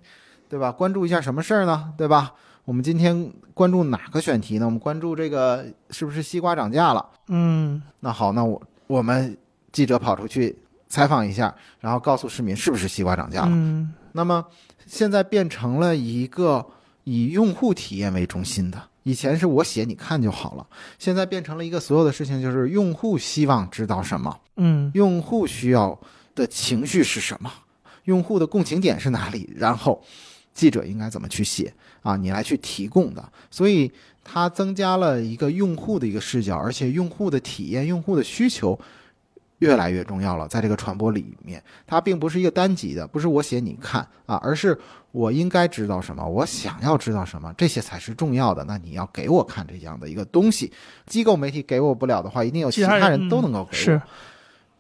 [0.49, 0.71] 对吧？
[0.71, 1.93] 关注一下什么事儿呢？
[1.97, 2.35] 对吧？
[2.65, 4.67] 我们今天关注哪个选题呢？
[4.67, 7.05] 我们关注这个是不是西瓜涨价了？
[7.29, 9.37] 嗯那好，那我我们
[9.73, 10.57] 记者跑出去
[10.89, 13.49] 采访一下，然后告诉市民是不是西瓜涨价了。
[13.51, 14.45] 嗯那么
[14.87, 16.65] 现在变成了一个
[17.05, 20.67] 以用户体验为中心的，以前是我写你看就好了，
[20.99, 25.99] 现在变成了一个所有的事情就是用户希望知道什么，嗯用户需要
[26.39, 27.53] 的情绪是什么，
[28.05, 30.03] 用户的共情点是哪里，然后
[30.55, 33.93] 记者应该怎么去写啊，你来去提供的，所以
[34.25, 38.79] 它增加了一个用户的一个视角，而且用户的体验、用户的需求。
[39.61, 44.79] 越来越重要了，在这个传播里面，它并不是一个单极的，不是我写你看啊，而是
[45.11, 48.63] 我应该知道什么，我想要知道什么，这些才是重要的。
[48.69, 50.73] 那你要给我看这样的一个东西，
[51.07, 53.83] 机构媒体给我不了的话，一定有其他人嗯都能够给我。
[53.83, 54.01] 是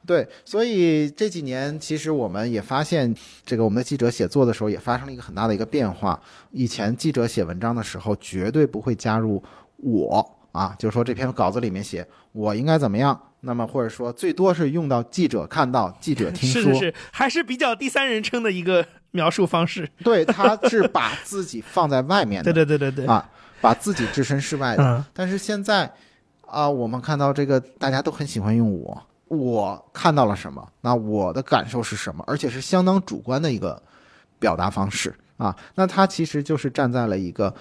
[0.08, 6.18] 对，所以这几年其实我们也发现，这个我们的记者写作的时候也发生了一个很大的一个变化。
[6.50, 9.42] 以前记者写文章的时候，绝对不会加入
[9.76, 16.62] 我啊，就是说这篇稿子里面写我应该怎么样，那么或者说最多是用到记者看到、记者听说。
[16.62, 19.86] 是是是，还是比较第三人称的一个描述方式。
[20.02, 23.28] 对，他是把自己放在外面的， 对对对对对，啊，
[23.60, 24.82] 把自己置身事外的。
[24.82, 25.92] 嗯但是现在
[26.46, 33.80] 啊、我们看到这个大家都很喜欢用我，我看到了什么，那我的感受是什么，而且是相当主观的一个
[34.38, 35.56] 表达方式啊。
[35.74, 37.54] 那他其实就是站在了一个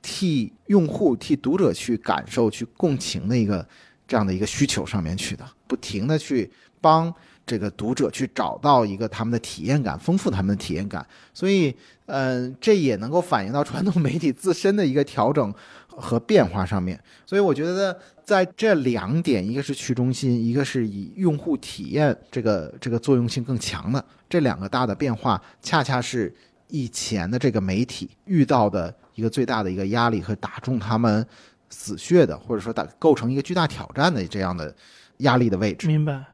[0.00, 3.66] 替用户、替读者去感受、去共情的一个
[4.06, 6.50] 这样的一个需求上面去的，不停的去
[6.80, 7.12] 帮。
[7.48, 11.72] 这个读者去找到一个他们的体验感，丰富他们的体验感，所以，
[12.06, 15.54] 嗯、这也能够反映到传统媒体自身的一个调整
[15.86, 17.00] 和变化上面。
[17.24, 17.96] 所以我觉得
[18.26, 26.34] 在这两点，一个是去中心，一个是以用户体验这个这个作用性更强的这两个大的变化，恰恰是
[26.66, 31.24] 以前的这个媒体遇到的一个最大的一个压力和打中他们
[31.70, 34.74] 死穴的，或者说打构成一个巨大挑战的这样的
[35.18, 35.86] 压力的位置。
[35.86, 36.24] 明白。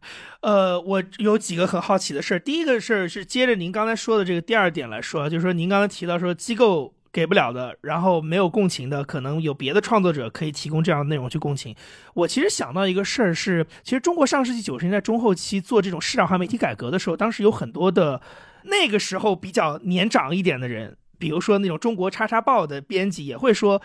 [0.41, 2.39] 呃，我有几个很好奇的事儿。
[2.39, 11.77] 第一个事儿是接着您刚才说的这个第二点来说，就是说您刚才提到说机构给不了的，然后没有共情的，可能有别的创作者可以提供这样的内容去共情。
[12.15, 18.21] 我其实想到一个事儿是，其实中国上世纪九十年代中后期做这种市场化媒体改革的时候，当时有很多的
[18.65, 23.83] 那个时候比较年长一点的人，比如说那种中国叉叉报的编辑也会说。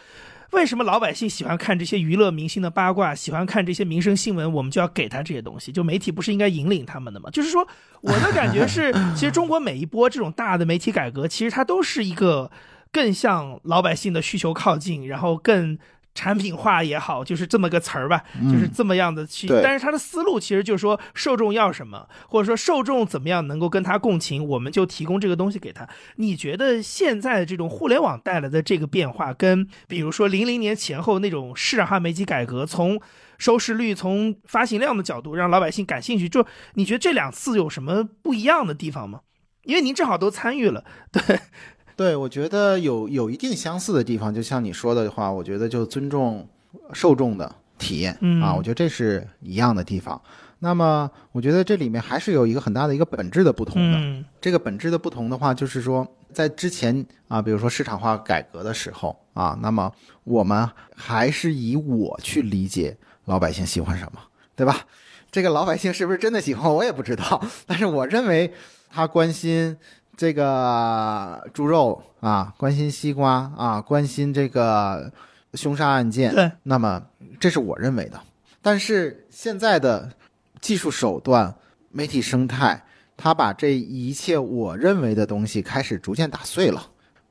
[0.51, 4.53] 为什么老百姓喜欢看这些娱乐明星的八卦，喜欢看这些民生新闻？
[4.53, 5.73] 我们就要给他这些东西。
[5.73, 7.29] 就媒体不是应该引领他们的吗？
[7.31, 7.67] 就是说，
[7.99, 12.49] 我的感觉是，其实中国每一波这种大的媒体改革，其实它都是一个
[12.97, 15.77] 更向老百姓的需求靠近，然后更
[16.15, 19.45] 产品化也好，就是这么个词儿吧，就是这么样的去。
[19.45, 25.87] 对但是他的思路其实就是说，受众要什么，或者说受众怎么样能够跟他共情，我们就提供这个东西给他。
[26.15, 32.99] 你觉得现在的这种互联网带来的这个变化，跟比如说零零年前后那种市场化媒体改革，从
[33.37, 36.43] 收视率、从发行量的角度让老百姓感兴趣，就
[36.73, 39.19] 你觉得这两次有什么不一样的地方吗？
[39.61, 41.21] 因为您正好都参与了，对，
[41.97, 46.47] 对，我觉得有有一定相似的地方，就像你说的话，我觉得就尊重
[46.93, 50.21] 受众的体验、嗯啊，我觉得这是一样的地方。
[50.59, 53.97] 那么，我觉得这里面还是有一个很大的一个本质的不同的。
[53.97, 59.91] 嗯这个本质的不同的话，就是说，在之前啊，比如说市场化改革的时候啊，那么
[60.23, 62.95] 我们还是以我去理解
[63.25, 64.21] 老百姓喜欢什么，
[64.55, 64.85] 对吧？
[65.31, 67.43] 这个老百姓是不是真的喜欢，我也不知道。
[67.65, 68.51] 但是我认为
[68.89, 69.75] 他关心
[70.17, 75.11] 这个猪肉啊，关心西瓜啊，关心这个
[75.53, 77.01] 凶杀案件，对，那么
[77.39, 78.19] 这是我认为的。
[78.63, 80.11] 但是现在的
[80.59, 81.53] 技术手段、
[81.91, 82.83] 媒体生态，
[83.15, 86.87] 它把这一切我认为的东西开始逐渐打碎了。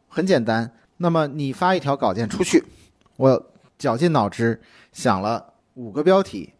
[0.08, 2.64] 很简单，那么你发一条稿件出去，
[3.16, 4.62] 我绞尽脑汁
[4.92, 6.52] 想了五个标题，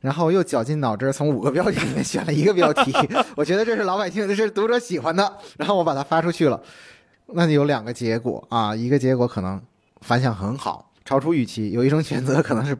[0.00, 2.92] 然后又绞尽脑汁从五个标题里面选了一个标题，
[3.36, 6.60] 我觉得这是老百姓，这是读者喜欢的，然后我把它发出去了。
[7.32, 9.60] 那你有两个结果啊，一个结果可能
[10.00, 12.76] 反响很好，超出预期；有一种选择可能是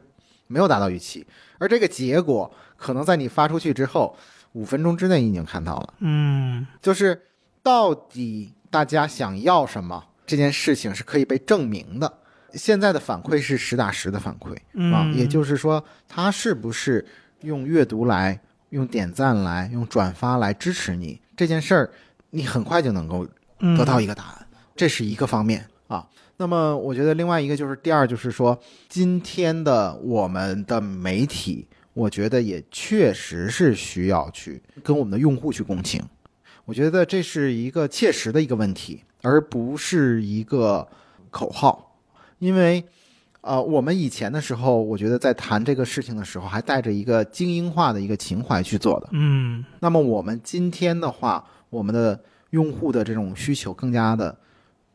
[0.47, 1.25] 没有达到预期，
[1.59, 4.17] 而这个结果可能在你发出去之后
[4.53, 5.93] 五分钟之内你已经看到了。
[5.99, 7.21] 嗯就是
[7.63, 12.11] 到底大家想要什么这件事情是可以被证明的。
[12.53, 14.53] 现在的反馈是实打实的反馈
[14.93, 17.05] 啊，嗯也就是说，他是不是
[17.41, 18.39] 用阅读来、
[18.69, 21.89] 用点赞来、用转发来支持你这件事儿，
[22.29, 23.27] 你很快就能够
[23.59, 26.07] 嗯得到一个答案，这是一个方面啊。
[26.37, 36.01] 那么，我觉得另外一个就是第二，就是说，今天的我们的媒体，我觉得也确实是需要去跟我们的用户去共情。
[36.65, 40.87] 我觉得这是一个切实的一个问题，而不是一个
[41.29, 41.90] 口号。
[42.41, 42.83] 因为，
[43.41, 49.09] 呃，我们以前的时候，我觉得在谈这个事情的时候，还带着一个精英化的一个情怀去做的。
[49.11, 52.19] 嗯那么我们今天的话，我们的
[52.49, 54.35] 用户的这种需求更加的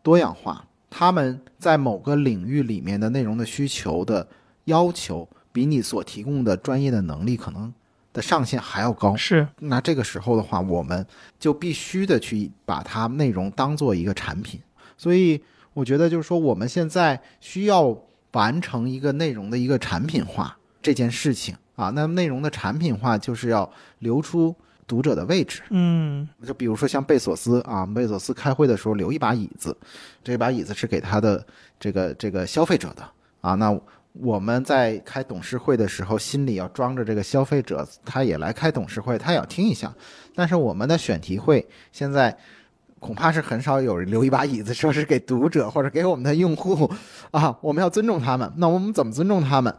[0.03, 4.27] 多样化，他们在某个领域里面的内容的需求的
[4.65, 7.73] 要求，比你所提供的专业的能力可能
[8.13, 9.15] 的上限还要高。
[9.15, 11.07] 是那这个时候的话，我们
[11.39, 14.61] 就必须的去把它内容当做一个产品。
[14.97, 15.41] 所以
[15.77, 17.95] 我觉得就是说，我们现在需要
[18.33, 21.93] 完成一个内容的一个产品化这件事情啊。
[21.95, 24.57] 那内容的产品化就是要留出
[24.87, 25.61] 读者的位置。
[25.69, 29.77] 嗯就比如说像贝索斯啊，贝索斯开会的时候留一把椅子，
[30.25, 31.47] 这把椅子是给他的
[31.79, 33.07] 这个这个消费者的
[33.43, 33.55] 啊。
[33.55, 33.79] 那
[34.15, 39.95] 我们在开董事会的时候，心里要装着这个消费者，他也来开董事会，他也要听一下。
[40.35, 42.35] 但是我们的选题会现在
[42.99, 46.91] 恐怕是很少有人留一把椅子，说是给读者或者给我们的用户
[47.31, 48.51] 啊，我们要尊重他们。
[48.57, 49.75] 那我们怎么尊重他们？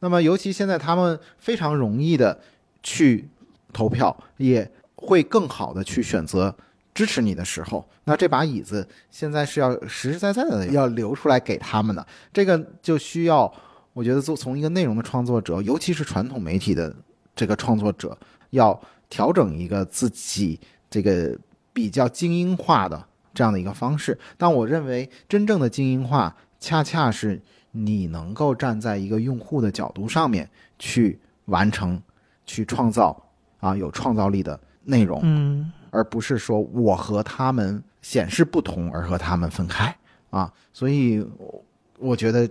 [0.00, 2.40] 那么尤其现在他们非常容易的
[2.82, 3.28] 去
[3.72, 6.54] 投票，也会更好的去选择
[6.94, 12.04] 支持你的时候，那这把椅子现在是要实实在在的要留出来给他们的。
[12.32, 13.52] 这个就需要，
[13.92, 16.94] 我觉得做从一个内容的创作者，尤其是传统媒体的
[17.36, 18.16] 这个创作者，
[18.50, 20.58] 要调整一个自己
[20.90, 21.38] 这个
[21.72, 24.18] 比较精英化的这样的一个方式。
[24.36, 30.48] 但我认为，真正的精英化，恰恰是你能够站在一个用户的角度上面
[30.78, 32.00] 去完成、
[32.44, 33.20] 去创造
[33.60, 35.20] 啊有创造力的内容。
[35.24, 39.94] 嗯而不是说我和他们显示不同而和他们分开
[40.30, 40.50] 啊。
[40.72, 41.64] 所以，我
[41.98, 42.48] 我觉得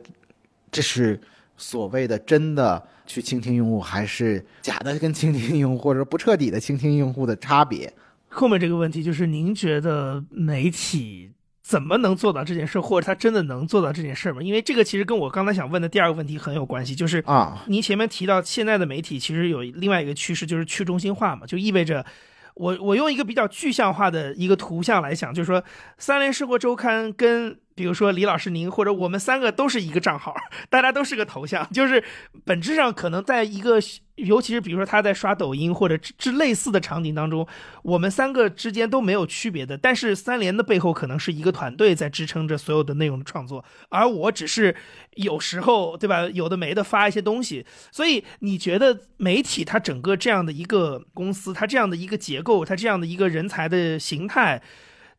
[0.72, 1.20] 这是
[1.58, 7.92] 所谓的真的去倾听用户，还是假的跟倾听用户或者不彻底的倾听用户的差别。
[8.32, 14.42] 后面这个问题就是，您觉得媒体怎么能做到这件事，或者他真的能做到这件事吗？
[14.42, 22.06] 因为这个其实跟我刚才想问的第二个问题很有关系，就是啊，您前面提到现在的媒体其实有另外一个趋势，就是去中心化嘛，就意味着。
[22.54, 25.64] 我我用一个比较具象化的一个图像来讲，就是说，
[25.98, 30.36] 三联生活周刊跟比如说李老师您或者我们三个都是一个账号，
[30.70, 32.04] 大家都是个头像，就是
[32.46, 33.80] 本质上可能在一个，
[34.16, 37.48] 尤其是比如说他在刷抖音或者之类似的场景当中，
[37.84, 39.78] 我们三个之间都没有区别的。
[39.78, 44.76] 但是三联的背后可能是一个团队在支撑着所有的内容的创作，而我只是
[45.16, 47.66] 有时候对吧，有的没的发一些东西。
[47.92, 54.62] 所以你觉得媒体它整个这样的一个公司，它这样的一个结构，它这样的一个人才的形态？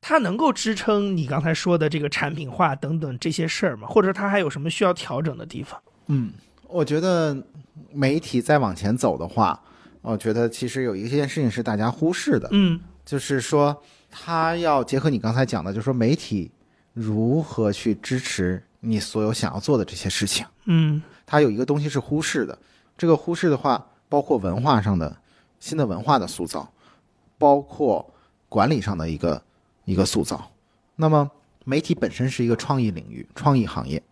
[0.04, 3.86] 它能够支撑你刚才说的这个产品化等等这些事儿吗？
[3.86, 5.80] 或者它还有什么需要调整的地方？
[6.08, 6.32] 嗯，
[6.66, 7.40] 我觉得
[7.92, 9.58] 媒体再往前走的话，
[10.00, 13.80] 我觉得其实有一件事情是大家忽视的，嗯就是说，
[14.10, 16.50] 它要结合你刚才讲的，就是说媒体
[16.92, 20.44] 如何去支持你所有想要做的这些事情。
[20.64, 22.58] 嗯它有一个东西是忽视的，
[22.98, 25.16] 这个忽视的话，包括文化上的
[25.60, 26.68] 新的文化的塑造，
[27.38, 28.12] 包括
[28.48, 29.40] 管理上的一个
[29.84, 30.50] 一个塑造。
[30.96, 31.30] 那么，
[31.64, 34.02] 媒体本身是一个创意领域、创意行业，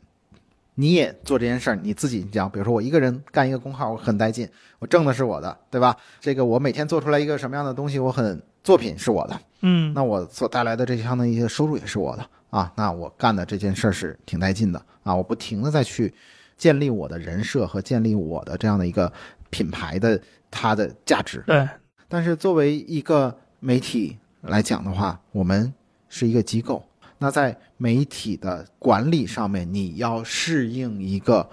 [0.74, 4.48] 你也做这件事儿，你自己讲，比如说我一个人干一个公号，我很带劲，
[4.78, 5.96] 我挣的是我的，对吧？
[6.20, 16.12] 这个我每天做出来一个什么样的东西，我很作品是我的，嗯那我所带来的这项的一些收入也是我的啊，那我干的这件事儿是挺带劲的啊，我不停的再去
[16.56, 19.12] 建立我的人设和建立我的这样的一个
[19.50, 21.42] 品牌的它的价值。
[21.46, 21.68] 对，
[22.08, 25.72] 但是作为一个媒体来讲的话，我们
[26.09, 26.82] 是一个机构，
[27.18, 31.49] 那在媒体的管理上面，你要适应一个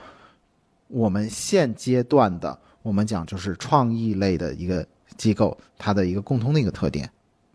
[0.88, 4.86] 我们现阶段的我们讲就是创意类的一个
[5.18, 7.10] 机构，它的一个共通的一个特点，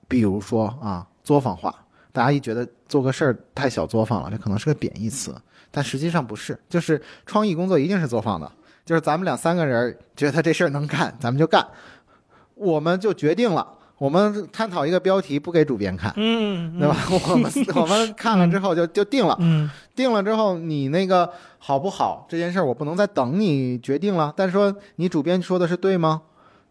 [0.07, 1.75] 比如说啊，作坊化，
[2.13, 5.35] 大家一觉得做个事儿太小作坊了，这可能是个贬义词，
[5.71, 8.53] 但实际上不是，就是创意工作一定是作坊的，
[8.85, 11.67] 就是咱们两三个人觉得他这事儿能干，咱们就干，
[12.55, 13.67] 我们就决定了，
[14.03, 16.97] 我们探讨一个标题不给主编看，嗯，对吧？
[17.31, 21.31] 我们 我们看了之后就就定了，嗯定了之后你那个
[21.61, 24.35] 好不好这件事儿，我不能再等你决定了。
[24.37, 26.23] 但是说你主编说的是对吗？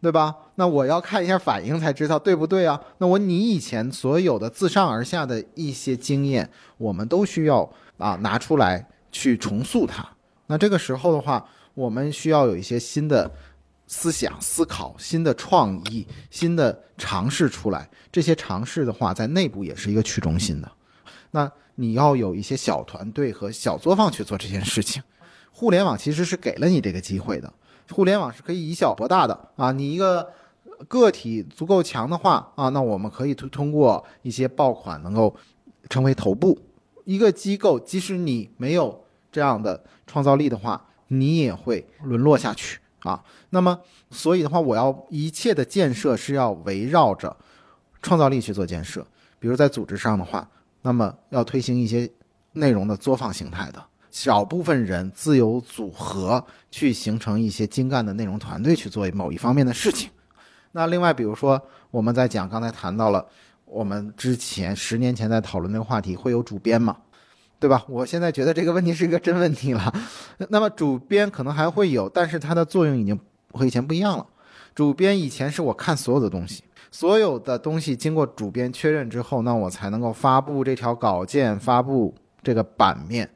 [0.01, 0.36] 对吧？
[0.55, 2.77] 那我要看一下反应才知道对不对啊。
[2.97, 7.61] 那我你以前所有的自上而下的一些经验，我们都需要
[7.97, 10.05] 啊拿出来去重塑它。
[10.47, 13.32] 那这个时候的话，我们需要有一些新的
[13.91, 17.89] 思想、思考、新的创意、新的尝试出来。
[18.09, 20.71] 这些尝试的话，在内部也是一个去中心的。
[21.31, 25.03] 那你要有一些小团队和小作坊去做这件事情。
[25.51, 27.53] 互联网其实是给了你这个机会的，
[27.89, 29.73] 互联网是可以以小博大的啊。
[29.73, 30.31] 你一个
[30.87, 35.35] 个体足够强的话啊，那我们可以通通过一些爆款能够
[35.89, 36.57] 成为头部。
[37.03, 43.24] 一个机构，即使你没有这样的创造力的话，你也会沦落下去啊。
[43.49, 43.80] 那么，
[44.10, 47.36] 所以的话，我要一切的建设是要围绕着
[48.02, 49.06] 创造力去做建设。
[49.39, 50.47] 比如在组织上的话，
[50.82, 52.10] 那么要推行一些
[52.54, 60.10] 内容的作坊形态的，少部分人自由组合去形成一些精干的内容团队去做某一方面的事情。
[60.74, 63.26] 那另外，比如说我们在讲刚才谈到了，
[63.66, 66.95] 我们之前十年前在讨论那个话题，会有主编吗？
[67.62, 67.86] 对吧？
[67.88, 69.93] 我现在觉得这个问题是一个真问题了。
[70.49, 73.18] 那么主编可能还会有，但是它的作用已经
[73.51, 74.26] 和以前不一样了。
[74.74, 83.30] 主编以前是我看所有的东西，所有的东西经过主编确认之后，那我才能够发布这条稿件，发布这个版面，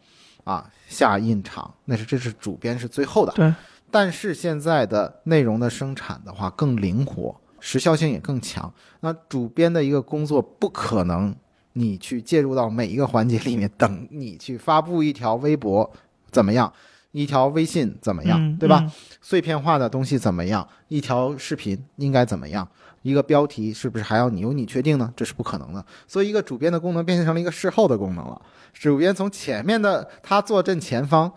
[0.44, 1.72] 啊，下印厂。
[1.86, 3.32] 那是这是主编是最后的。
[3.34, 3.54] 对。
[3.92, 8.74] 但是现在的内容的生产的话更灵活，时效性也更强。
[9.02, 11.36] 那主编的一个工作不可能。
[11.78, 15.90] 你去介入到每一个环节里面，等你去发布一条微博
[16.32, 16.72] 怎么样？
[17.12, 18.58] 一条微信怎么样？
[18.58, 18.92] 对吧？
[19.22, 20.68] 碎片化的东西怎么样？
[20.88, 22.68] 一条视频应该怎么样？
[23.04, 25.14] 一个标题是不是还要你由你确定呢？
[25.16, 25.86] 这是不可能的。
[26.08, 28.42] 所以，一个主编的功能变成了一个事后的功能了。
[28.74, 31.32] 主编从前面的他坐镇前方，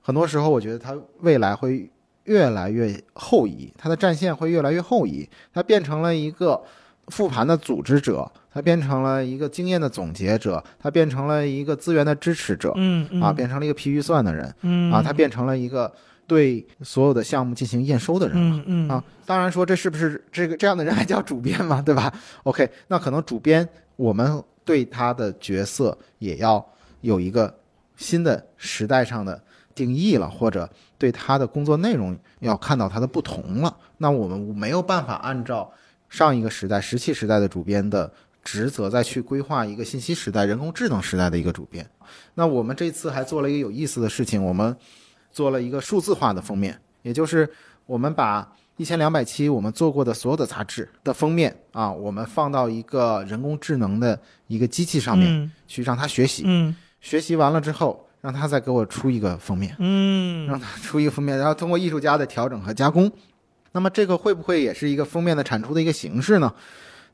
[0.00, 1.90] 很多时候我觉得他未来会
[2.24, 6.62] 越来越后移，他的战线会越来越后移，他变成了一个
[7.08, 8.30] 复盘的组织者。
[8.56, 15.92] 他变成了一个经验的总结者，他变成了一个资源的支持者，嗯啊，变成了一个批预算的人，嗯啊，他变成了一个
[16.26, 22.10] 对所有的项目进行验收的人，嗯嗯啊，当然说这是不是这个这样的人还叫主编嘛， 对吧
[22.44, 26.66] ？OK，那可能主编我们对他的角色也要
[27.02, 27.54] 有一个
[27.96, 29.38] 新的时代上的
[29.74, 33.76] 定义了，或者对他的工作内容要看到他的不同了。
[33.98, 35.70] 那我们没有办法按照
[36.08, 38.12] 上一个时代石器时代的主编的。
[38.46, 41.84] 职责再去规划一个信息时代、人工智能时代的一个主编。
[42.34, 44.76] 那我们这次还做了一个有意思的事情，我们
[45.32, 47.50] 做了一个数字化的封面，也就是
[47.86, 56.44] 我们把一千两百期我们做过的所有的杂志的封面啊，我们放到一个人工智能的一个机器上面去让它学习。
[56.46, 59.74] 嗯，学习完了之后，让他再给我出一个封面。
[59.80, 63.10] 嗯，让他出一个封面，然后通过艺术家的调整和加工，
[63.76, 66.50] 那么这个会不会也是一个封面的产出的一个形式呢？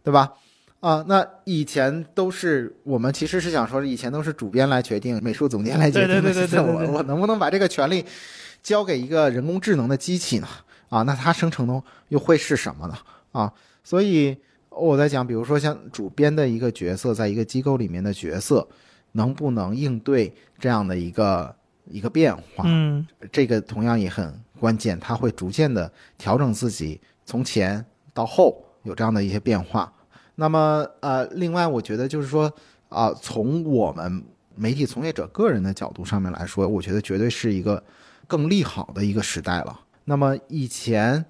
[0.04, 0.32] 对吧？
[0.78, 6.20] 啊，那以前都是我们其实是想说，以前都是主编来决定，美术总监来决定。
[6.20, 6.60] 对对对对对。
[6.60, 8.04] 我我能不能把这个权利
[8.62, 10.46] 交给一个人工智能的机器呢？
[10.88, 12.96] 啊，那它生成的又会是什么呢？
[13.32, 13.52] 啊，
[13.82, 14.36] 所以
[14.68, 18.68] 我在讲，比如说像主编的一个角色，在一个机构里面的角色，
[19.10, 21.52] 能不能应对这样的一个
[21.90, 22.62] 一个变化？
[22.66, 24.32] 嗯，这个同样也很
[24.62, 27.84] 关键，他会逐渐的调整自己，从前
[28.14, 29.92] 到后有这样的一些变化。
[30.36, 32.48] 那么，呃，另外，我觉得就是说，
[32.88, 37.82] 啊，从我们媒体从业者个人的角度上面来说，我觉得绝对是一个
[38.28, 39.80] 更利好的一个时代了。
[40.04, 41.24] 那么以前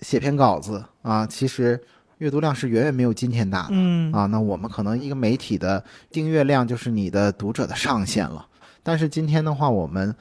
[0.00, 1.80] 写篇稿子啊，其实
[2.18, 8.44] 阅读量是远远没有今天大的，嗯啊，那我们可能一个媒体的订阅量就是你的读者的上限了。
[8.82, 10.14] 但是今天的话，我们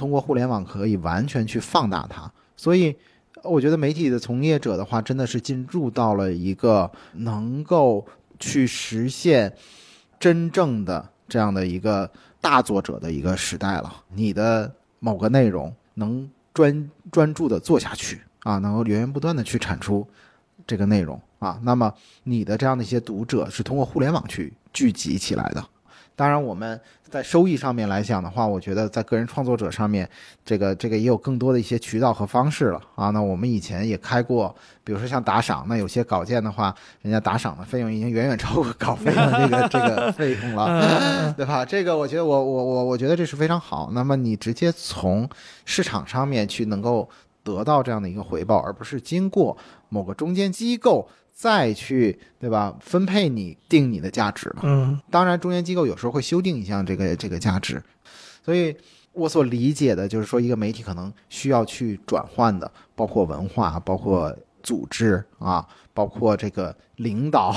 [0.00, 2.96] 通过互联网可以完全去放大它，所以。
[3.42, 8.06] 我觉得媒体的从业者的话，真的是进入到了一个能够
[8.38, 9.50] 去实现
[10.18, 13.90] 真正的这样的一个大作者的一个时代了。
[14.12, 20.06] 你的某个内容能专专注的做下去啊，能够源源不断的去产出
[20.66, 21.90] 这个内容啊，那么
[22.24, 25.66] 你的这样的一些读者是通过互联网去聚集起来的。
[26.20, 30.06] 当然，我们在收益上面来讲的话，我觉得在个人创作者上面，
[30.44, 33.08] 这个这个也有更多的一些渠道和方式了啊。
[33.08, 34.54] 那我们以前也开过，
[34.84, 41.64] 比如说像打赏，那有些稿件的话，人家打赏的费用已经远远超过稿费的这个这个费用了， 对吧？
[41.64, 43.88] 这个我觉得我我我我觉得这是非常好。
[43.94, 45.26] 那么你直接从
[45.64, 47.08] 市场上面去能够
[47.42, 49.56] 得到这样的一个回报，而不是经过
[49.88, 51.08] 某个中间机构。
[51.32, 52.76] 再去对吧？
[52.80, 54.60] 分配你定你的价值了。
[54.62, 57.82] 嗯，当然，中间机构有时候会修订一下这个这个价值。
[58.44, 58.76] 所以
[59.12, 67.48] 我所理解的就是说，一个媒体可能需要去转换的，包括文化，包括组织啊，包括这个领导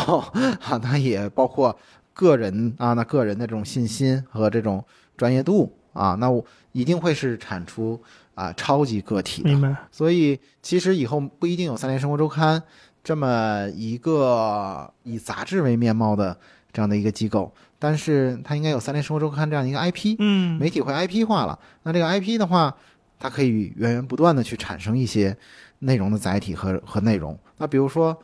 [0.61, 1.77] 啊， 那也包括
[2.13, 4.83] 个人啊，那个人的这种信心和这种
[5.17, 8.01] 专业度啊，那我一定会是产出
[8.33, 9.49] 啊超级个体的。
[9.49, 9.75] 明白。
[9.91, 12.59] 所以其实以后不一定有《三联生活周刊》。
[13.03, 16.37] 这么一个以杂志为面貌的
[16.71, 21.59] 这样的一个机构，但是它应该有《三联生活周刊》这样一个 IP，嗯，媒体会 IP 化了。
[21.83, 22.73] 那这个 IP 的话，
[23.19, 25.35] 它可以源源不断的去产生一些
[25.79, 27.37] 内容的载体和和内容。
[27.57, 28.17] 那比如说，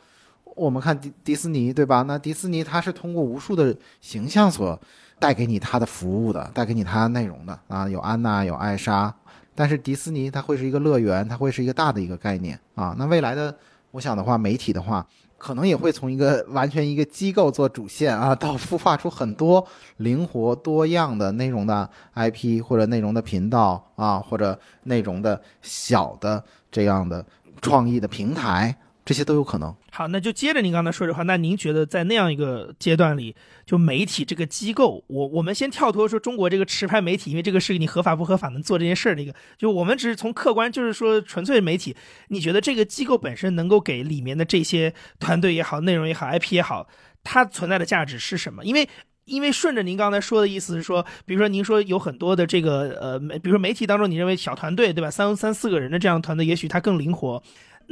[0.56, 2.02] 我们看迪迪士尼，对吧？
[2.02, 4.78] 那迪士尼它是通过无数的形象所
[5.18, 9.14] 带给你它的服务的，带给你它内容的啊，有安娜，有艾莎。
[9.54, 12.94] 但是迪士尼它会是一个乐园，它会是一个大的一个概念啊。
[12.98, 13.54] 那未来的，
[13.92, 15.04] 我想的话，媒体的话，
[15.36, 19.66] 可能也会从一个完全一个机构做主线啊，到孵化出很多
[19.96, 27.24] 灵活多样的内容的 IP 或者内容的频道啊，或者内容的小的这样的
[27.60, 28.76] 创意的平台。
[29.10, 29.74] 这些都有可能。
[29.90, 33.34] 好，那就接着您刚才说的话，那您觉得在那样一个阶段里，
[33.66, 41.96] 就媒体这个机构，我我们先跳脱说中国这个持牌媒体，因为这个是你合法不合法能做这件事儿的一个，就我们只是从客观，就是说纯粹媒体，
[42.28, 46.86] 你觉得这个机构本身能够给里面的这些团队也好、内容也好、IP 也好，
[47.24, 48.64] 它存在的价值是什么？
[48.64, 48.88] 因为
[49.24, 57.42] 因为顺着您刚才说的意思是说，比如说您说有很多的这个呃，比如说媒体当中，你认为小团队对吧，三三四个人的这样团队，也许它更灵活。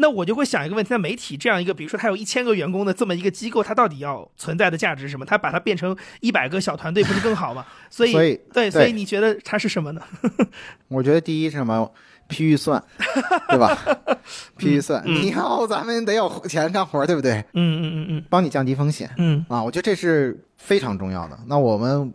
[0.00, 5.26] 那我就会想一个问题：那媒体这样一个，比如说它有一千个员工的这么一个机构，它到底要存在的价值是什么？
[5.26, 7.66] 它把它变成一百个小团队，不是更好吗？
[7.90, 10.00] 所以，对，所以你觉得它是什么呢？
[10.88, 11.92] 我觉得第一是什么？
[12.28, 12.82] 批预算，
[13.48, 13.74] 对吧？
[14.58, 17.42] 批预算，你要咱们得有钱干活，对不对？
[17.54, 19.10] 嗯嗯嗯嗯，帮你降低风险。
[19.16, 21.38] 嗯啊，我觉得这是非常重要的。
[21.46, 22.12] 那我们，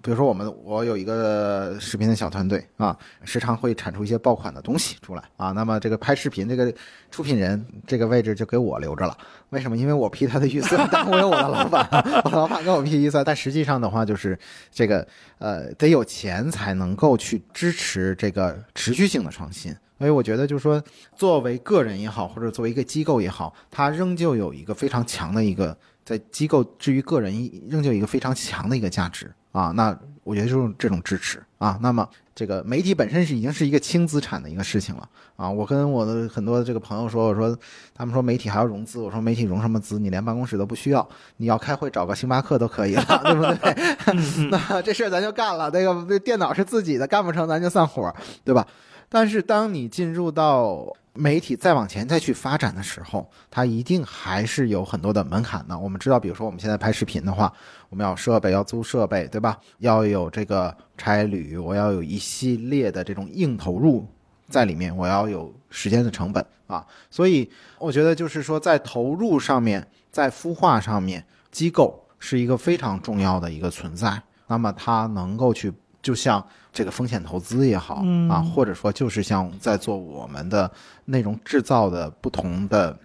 [0.00, 5.50] 比如说我们，我有一个视频的小团队啊，时常会产出一些爆款的东西出来啊。
[5.50, 6.72] 那么这个拍视频这个
[7.10, 9.18] 出品人这个位置就给我留着了。
[9.50, 9.76] 为什么？
[9.76, 11.86] 因为我批他的预算，但我有我的老板，
[12.24, 13.24] 我老板跟我批预算。
[13.24, 14.38] 但实际上的话，就是
[14.70, 15.06] 这个
[15.38, 19.74] 呃，得有钱才能够去支持这个持续性的创新。
[19.98, 20.82] 所以我觉得，就是说，
[21.14, 27.32] 作为个人也好，或者作为一个机构也好，它仍旧有一个非常强的一个在机构至于个人
[27.68, 29.72] 仍旧有一个非常强的一个价值啊。
[29.74, 31.78] 那我觉得就是这种支持啊。
[31.82, 35.50] 那么这个媒体本身是已经是一个轻资产的一个事情了啊。
[35.50, 37.56] 我跟我的很多这个朋友说，我说
[37.94, 39.98] 他们说媒体还要融资，我说媒体融什么资？
[39.98, 44.48] 你连办公室都不需要，你要开会找个星巴克都可以了， 对不对？
[44.50, 45.70] 那这事儿咱就干了。
[45.70, 48.66] 那个电脑是自己的，干不成咱就散伙，对吧？
[49.12, 55.76] 但是，当你进入到媒体再往前再去发展的时候，它一定还是有很多的门槛的。
[55.76, 57.52] 我们知道，比如说我们现在拍视频的话，
[57.88, 59.58] 我们要设备，要租设备，对吧？
[59.78, 64.06] 要有这个差旅，我要有一系列的这种硬投入
[64.48, 66.86] 在里面，我要有时间的成本啊。
[67.10, 74.22] 所以，我觉得就是说，在投入上面，在孵化上面，机构是一个非常重要的一个存在。
[74.46, 75.72] 那么，它能够去。
[76.02, 80.70] 就像这个风险投资也好啊，或者说就是像在做我们的
[81.04, 82.98] 内容制造的不同的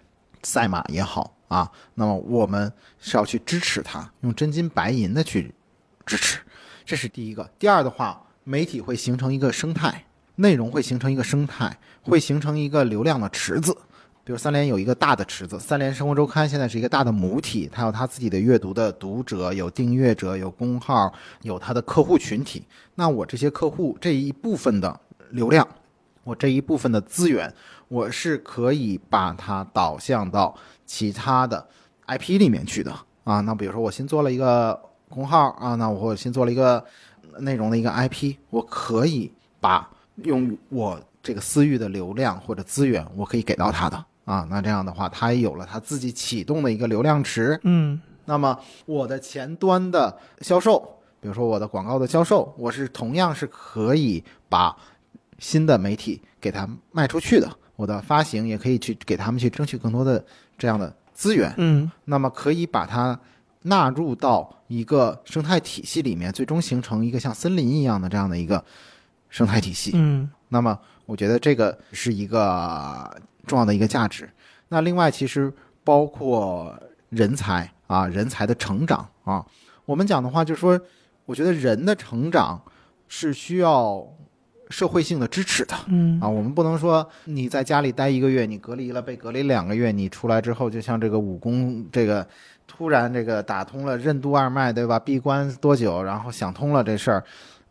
[0.43, 5.53] 赛马也好啊，那么我们是要去支持它，用真金白银的去
[6.05, 6.39] 支持，
[6.85, 7.49] 这是第一个。
[7.59, 13.75] 第二的话，媒体会形成一个生态，内容会形成一个生态，会形成一个流量的池子。
[14.26, 21.13] 比如三联有一个大的池子，三联生活周刊现在是一个大的母体，它有它自己的阅读的读者，有订阅者，有公号，
[21.43, 22.65] 有它的客户群体。
[22.95, 24.99] 那我这些客户这一部分的
[25.30, 25.67] 流量，
[26.23, 27.53] 我这一部分的资源，
[27.88, 30.55] 我是可以把它导向到
[30.88, 31.63] 其他的
[32.07, 32.91] IP 里面去的
[33.26, 33.41] 啊。
[33.41, 36.84] 那比如说我新做了一个公号啊，那我新做了一个
[37.41, 39.88] 内容的一个 IP，我可以把
[40.23, 44.03] 用我这个私域的流量或者资源，我可以给到他的。
[44.26, 47.59] 啊，那这样的话，它也有了它自己启动的一个流量池。
[47.63, 50.80] 嗯，那么我的前端的销售，
[51.21, 54.76] 比如说我的广告的销售，我是同样是可以把
[55.38, 57.47] 新的媒体给它卖出去的。
[57.76, 60.26] 我的发行也可以去给他们去争取更多的
[60.57, 61.53] 这样的资源。
[61.57, 63.19] 嗯，那么可以把它
[63.61, 68.65] 纳入到一个生态体系里面，最终形成一个像森林一样的这样的一个
[69.30, 69.91] 生态体系。
[69.93, 73.15] 嗯，那么我觉得这个是一个。
[73.45, 74.29] 重要的一个价值，
[74.69, 75.51] 那另外其实
[75.83, 76.77] 包括
[77.09, 79.45] 人才啊，人才的成长啊。
[79.85, 80.79] 我们讲的话就是说，
[81.25, 82.59] 我觉得人的成长
[83.07, 84.03] 是需要
[84.71, 92.27] 社会性的支持的，嗯啊，我们不能说你在家里待一个月，你隔离了被隔离两个月，你出来之后就像这个武功这个
[92.65, 94.97] 突然这个打通了任督二脉，对吧？
[94.97, 97.23] 闭关多久，然后想通了这事儿，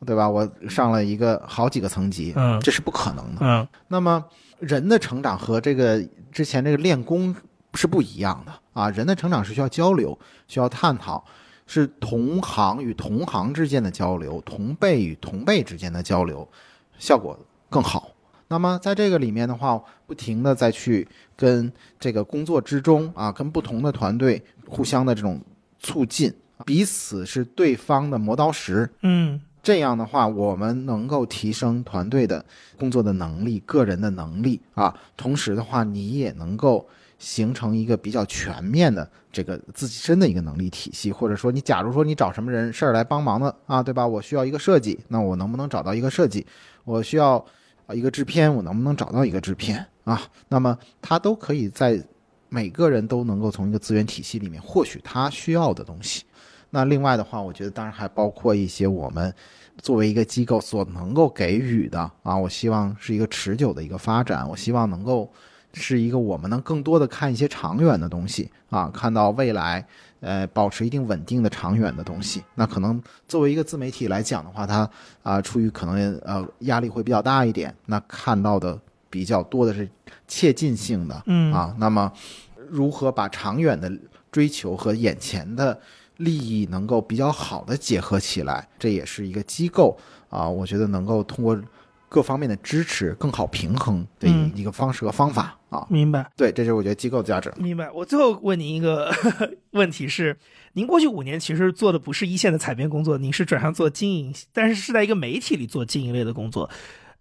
[0.07, 0.31] 对吧？
[0.31, 4.25] 我上了一个好几个层级，嗯，这是不可能的，嗯，那么。
[4.61, 6.03] 人的成长和这个
[6.33, 7.35] 之前这个练功
[7.75, 8.89] 是不一样的啊！
[8.91, 11.25] 人的成长是需要交流、需要探讨，
[11.67, 16.49] 是同行与同行之间的交流，同辈与同辈之间的交流，
[16.99, 17.39] 效果
[17.69, 18.11] 更好。
[18.49, 25.41] 那么在这个里面的话，不停的再去跟这个工作之中啊，跟不同的团队互相的这种
[25.81, 26.33] 促进，
[26.65, 28.89] 彼此是对方的磨刀石。
[29.03, 29.41] 嗯。
[29.65, 32.45] 这样的话，我们能够提升团队的
[32.79, 34.95] 工作的能力、个人的能力啊。
[35.17, 36.87] 同时的话，你也能够
[37.19, 44.07] 形成一个比较全面的这个自身的一个能力体系，或者说你假如说你找什么人事儿来帮忙的啊，对吧？
[44.07, 46.47] 我需要一个设计，那我能不能找到一个设计？
[46.85, 47.43] 我需要
[47.87, 50.21] 啊一个制片，我能不能找到一个制片啊？
[50.49, 51.99] 那么他都可以在
[52.51, 56.25] 每个人都能够从一个资源体系里面获取他需要的东西。
[56.75, 59.33] 那另外的话，我觉得当然还包括一些我们
[59.81, 65.31] 作为一个机构所能够给予的啊，我希望是一个持久的一个发展，我希望能够
[65.73, 69.87] 是一个我们能更多的看一些长远的东西啊，看到未来，
[70.19, 72.43] 呃，保持一定稳定的长远的东西。
[72.57, 74.91] 那可能作为一个自媒体来讲的话，它
[75.23, 78.77] 啊，出于可能呃压力会比较大一点，那看到的
[79.09, 79.89] 比较多的是
[80.27, 82.13] 切近性的，嗯啊，那么
[82.69, 83.89] 如何把长远的
[84.33, 85.79] 追求和眼前的
[86.19, 89.99] 利益能够比较好的结合起来，这也是一个机构
[90.29, 91.61] 啊，我觉得能够通过
[92.09, 95.85] 各方面的支持更好平衡的嗯一一个方式和方法啊。
[95.91, 96.31] 明白。
[96.37, 97.53] 对，这就是我觉得机构的价值。
[97.57, 97.91] 明白。
[97.91, 99.13] 我最后问您一个
[99.73, 100.37] 问题是：
[100.75, 106.71] 您过去五年其实做的不是一线的采编工作，您是转向做经营，但是是在一个媒体里做经营类的工作。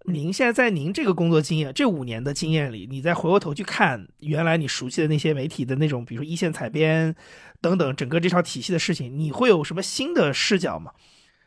[0.06, 7.16] 您现在在您这个工作经验这五年的经验里，你再回过头去看原来你熟悉的那些媒体的那种，比如说一线采编
[7.62, 10.92] 等等，整个这套体系的事情，你会有什么新的视角吗？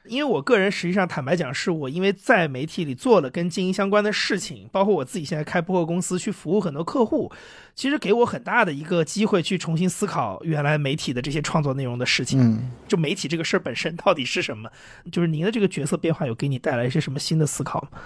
[0.09, 7.30] 因为我个人实际上坦白讲，是我因为在媒体里做了跟经营相关的事情，包括我自己现在开播客公司去服务很多客户，
[7.74, 12.40] 其实给我很大的一个机会去重新思考原来媒体的这些创作内容的事情。
[12.40, 14.70] 嗯，就媒体这个事儿本身到底是什么？
[15.11, 17.98] 就是您的这个角色变化有给你带来一些什么新的思考吗？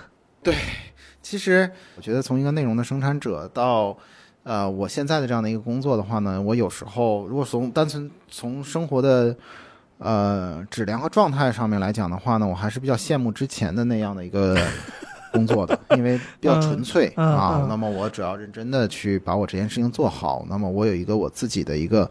[1.22, 3.97] 其实我觉得从一个内容的生产者到
[4.43, 9.36] 呃我现在的这样的一个工作的话呢，我有时候如果从单纯从生活的
[9.99, 14.57] 呃质量和状态上面来讲的话呢，我还是比较羡慕之前的那样的一个
[15.30, 17.36] 工作的，因为比较纯粹嗯嗯嗯。
[17.36, 22.11] 啊那么我只要认真的去把我这件事情做好，那么我有一个我自己的一个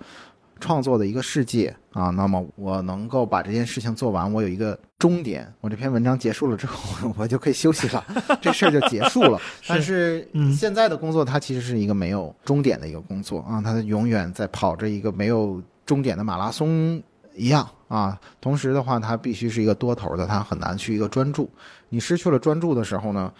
[0.59, 8.03] 创作的一个世界啊，那么我能够把这件事情做完，我有一个终点，我这篇文章结束了之后， 我就可以休息了，
[8.41, 9.39] 这事儿就结束了。
[9.67, 17.01] 但是嗯现在的工作，它其实是一个没有终点的一个工作啊，它永远在跑着一个没有终点的马拉松
[17.35, 18.19] 一样啊。
[18.41, 21.49] 同时的话，它必须是一个多头的，它很难去一个专注。
[21.89, 23.33] 你失去了专注的时候呢？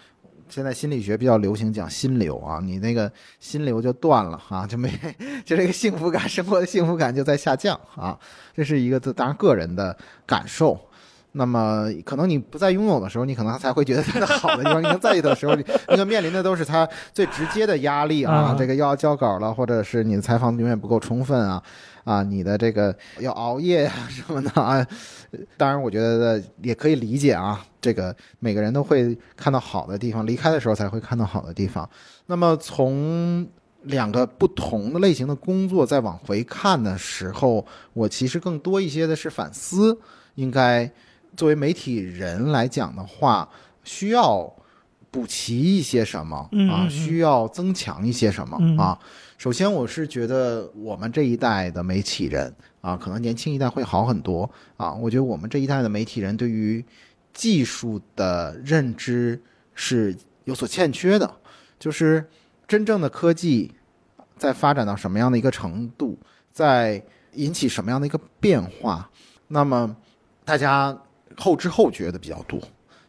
[0.50, 4.90] 现在心理学比较流行讲心流啊，你那个心流就断了啊， 就没
[5.46, 8.18] 就这个幸福感，生活的幸福感就在下降啊，
[8.54, 9.96] 这是一个当然个人的
[10.26, 10.78] 感受。
[11.32, 21.62] 那么可能你不再拥有的时候，你可能才会觉得它的好的地方；你在意的时候，你那个面临的都是它最直接的压力啊啊，这个又要交稿了，或者是你的采访永远不够充分啊，
[22.04, 24.86] 啊，你的这个要熬夜啊 什么的啊。
[25.56, 31.88] 当然，我觉得也可以理解啊，这个每个人都会看到好的地方，离开的时候才会看到好的地方。
[32.26, 33.46] 那么从
[33.82, 39.98] 两个不同的类型的工作再往回看的时候，我其实更多一些的是反思，
[40.34, 40.90] 应该
[41.36, 43.48] 作为媒体人来讲的话，
[43.84, 44.52] 需要
[45.10, 46.36] 补齐一些什么
[46.70, 46.86] 啊？
[46.90, 48.98] 需要增强一些什么嗯啊？
[49.40, 54.92] 首先，我是觉得我们这一代的媒体人啊，可能年轻一代会好很多啊。
[54.92, 56.84] 我觉得我们这一代的媒体人对于
[57.32, 59.40] 技术的认知
[59.74, 60.14] 是
[60.44, 61.36] 有所欠缺的，
[61.78, 62.22] 就是
[62.68, 63.72] 真正的科技
[64.36, 66.18] 在发展到什么样的一个程度，
[66.52, 69.10] 在引起什么样的一个变化，
[69.48, 69.96] 那么
[70.44, 70.94] 大家
[71.38, 72.60] 后知后觉的比较多。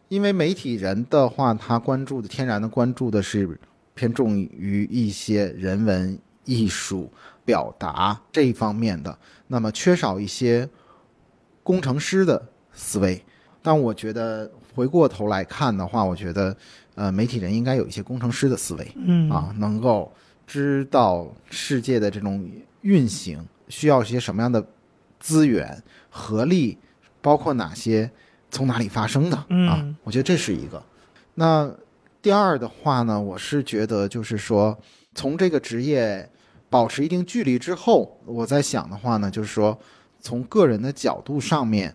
[0.08, 3.60] 因为媒体人的话，他关注的天然的关注的是
[3.94, 7.10] 偏重于一些人文艺术
[7.44, 9.16] 表达这一方面的，
[9.48, 10.68] 那么缺少一些
[11.62, 13.22] 工程师的思维。
[13.60, 16.56] 但我觉得回过头来看的话，我觉得
[16.94, 18.92] 呃，媒体人应该有一些工程师的思维。
[18.96, 20.12] 嗯啊，能够
[20.46, 24.64] 知道世界的这种运行需要一些什么样的
[25.20, 25.80] 资源、
[26.10, 26.76] 合力，
[27.20, 28.10] 包括哪些
[28.50, 29.96] 从哪里发生的啊嗯？
[30.02, 30.82] 我觉得这是一个。
[31.34, 31.72] 那
[32.22, 34.78] 第二的话呢，我是觉得就是说，
[35.12, 36.30] 从这个职业
[36.70, 39.76] 保持一定距离之后，我在想的话呢，就是说，
[40.20, 41.92] 从个人的角度上面，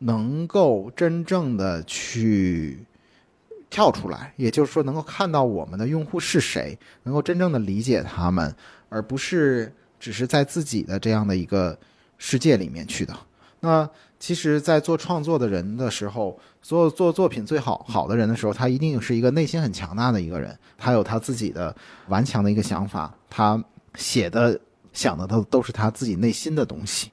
[0.00, 2.84] 能够真正的去
[3.70, 8.54] 跳出来，也就是说，能够看到我们的用户是谁，能够真正的理解他们，
[8.90, 11.76] 而不是只是在自己的这样的一个
[12.18, 13.16] 世界里面去的。
[13.60, 13.88] 那
[14.24, 21.76] 其实，在做创作的人的时候，所有做作品最好好的人的时候，他一定是一个内心很强大的一个人，他有他自己的
[22.08, 23.62] 顽强的一个想法，他
[23.96, 24.58] 写的、
[24.94, 27.10] 想的都都是他自己内心的东西。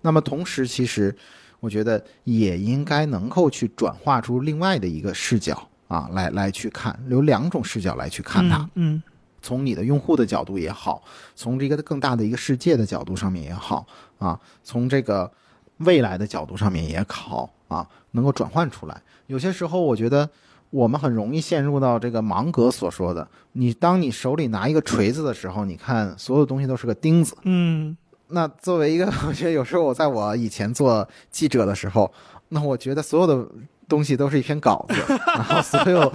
[0.00, 1.16] 那么同时，其实
[1.60, 8.68] 我觉得也应该能够去转化出另外的一个视角啊，来来去看，有两种视角来去看它。
[8.74, 9.00] 嗯
[9.40, 11.00] 从你的用户的角度也好，
[11.36, 13.86] 从这个更大的一个世界的角度上面也好
[14.18, 15.30] 啊，从这个
[15.78, 19.02] 未来的角度上面也好啊，能够转换出来。
[19.26, 20.28] 有些时候，我觉得
[20.70, 27.36] 我们很容易陷入到这个芒格所说的：你当你手里拿一个锤子的时候，你看所有东西都是个钉子。
[27.44, 27.96] 嗯
[28.28, 32.12] 那作为一个，我觉得有时候我在我以前做记者的时候，
[32.50, 33.48] 那我觉得所有的
[33.88, 34.94] 东西都是一篇稿子，
[35.34, 36.12] 然后所有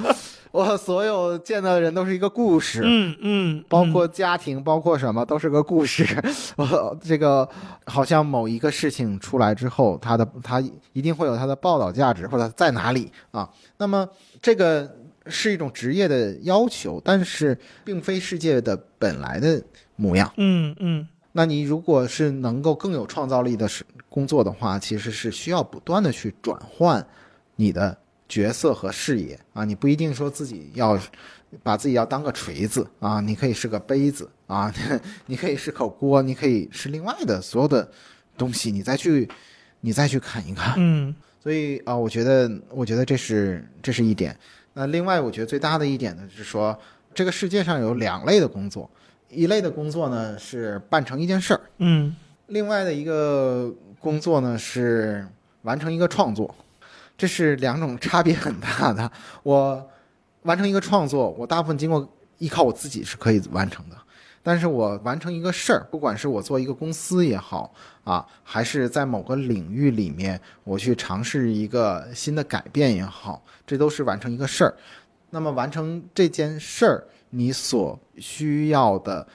[0.53, 6.05] 我所有见到的人都是一个故事，嗯嗯，包括家庭，包括什么都是个故事。
[6.55, 7.49] 我这个
[7.87, 13.49] 好像某一个事情出来之后，它的它一定会有它的报道价值，或者在哪里啊？
[13.79, 14.07] 那么
[14.43, 14.95] 这个
[15.25, 19.59] 是一种职业的要求，但是并非世界的本来的
[19.95, 20.31] 模样。
[20.37, 27.03] 嗯嗯那你如果是能够更有创造力的是工作的话，其实是需要不断的去转换
[27.55, 27.97] 你的
[28.33, 30.99] 角色和视野啊，你不一定说自己要
[31.61, 34.73] 把自己要当个锤子啊，你可以是个杯子啊，
[35.27, 37.87] 你可以是口锅，你可以是另外的所有的
[38.35, 39.29] 东西，你再去
[39.81, 40.73] 你再去看一看。
[40.77, 41.13] 嗯
[41.43, 44.35] 所以啊，我觉得我觉得这是这是一点。
[44.73, 46.75] 那另外，我觉得最大的一点呢，就是说
[47.13, 48.89] 这个世界上有两类的工作，
[49.29, 51.61] 一类的工作呢是办成一件事儿。
[51.77, 52.15] 嗯
[52.47, 55.25] 另外的一个工作呢是
[55.61, 56.53] 完成一个创作，
[57.17, 59.11] 这是两种差别很大的。
[59.43, 59.89] 我
[60.43, 62.07] 完成一个创作，我大部分经过
[62.39, 63.95] 依靠我自己是可以完成的，
[64.41, 74.75] 但是我完成一个事儿，不管是我做一个公司也好啊，还是在某个领域里面我去尝试一个新的改变也好，这都是完成一个事儿。
[75.29, 79.25] 那么完成这件事儿，你所需要的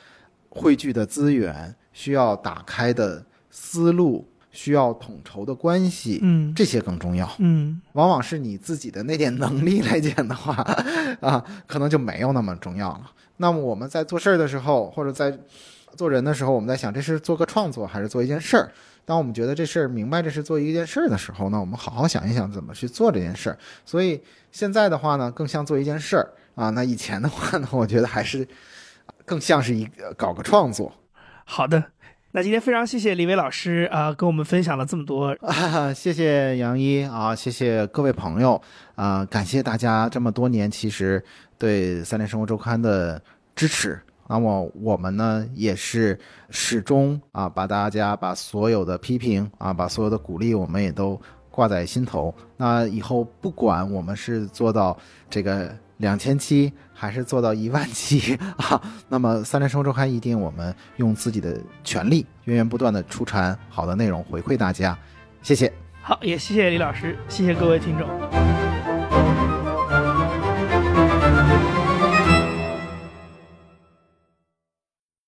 [0.51, 7.31] 汇聚的资源，需要打开的思路，需要统筹的关系，嗯这些更重要。
[7.39, 10.53] 嗯往往是你自己的那点能力来讲的话，
[11.23, 13.13] 啊，可能就没有那么重要了。
[13.37, 15.33] 那么我们在做事儿的时候，或者在
[15.95, 18.73] 做人的时候，我们在想这是做个创作还是做一件事儿？
[19.05, 23.57] 当我们觉得这事儿明白这是做一件事儿的时候呢，我们好好想一想怎么去做这件事儿。
[23.85, 26.71] 所以现在的话呢，更像做一件事儿啊。
[26.71, 28.47] 那以前的话呢，我觉得还是
[29.25, 30.93] 更像是一个搞个创作。
[31.45, 31.83] 好的。
[32.31, 35.35] 那今天非常谢谢李伟老师啊、跟我们分享了这么多。
[35.41, 38.61] 啊，谢谢杨一啊，谢谢各位朋友
[38.97, 41.25] 啊，感谢大家这么多年其实
[41.57, 43.21] 对三联生活周刊的
[43.57, 43.99] 支持。
[44.29, 46.19] 那么我们呢也是
[46.51, 51.19] 始终啊，把大家把所有的批评啊，把所有的鼓励，我们也都
[51.51, 52.33] 挂在心头。
[52.59, 54.95] 那以后不管我们是做到
[55.31, 64.97] 这个两千期，还是做到一万期啊，那么三联生活周刊一定我们用自己的全力，源源不断的出产好的内容回馈大家。
[65.43, 65.73] 谢谢。
[66.01, 68.09] 好，也谢谢李老师，谢谢各位听众。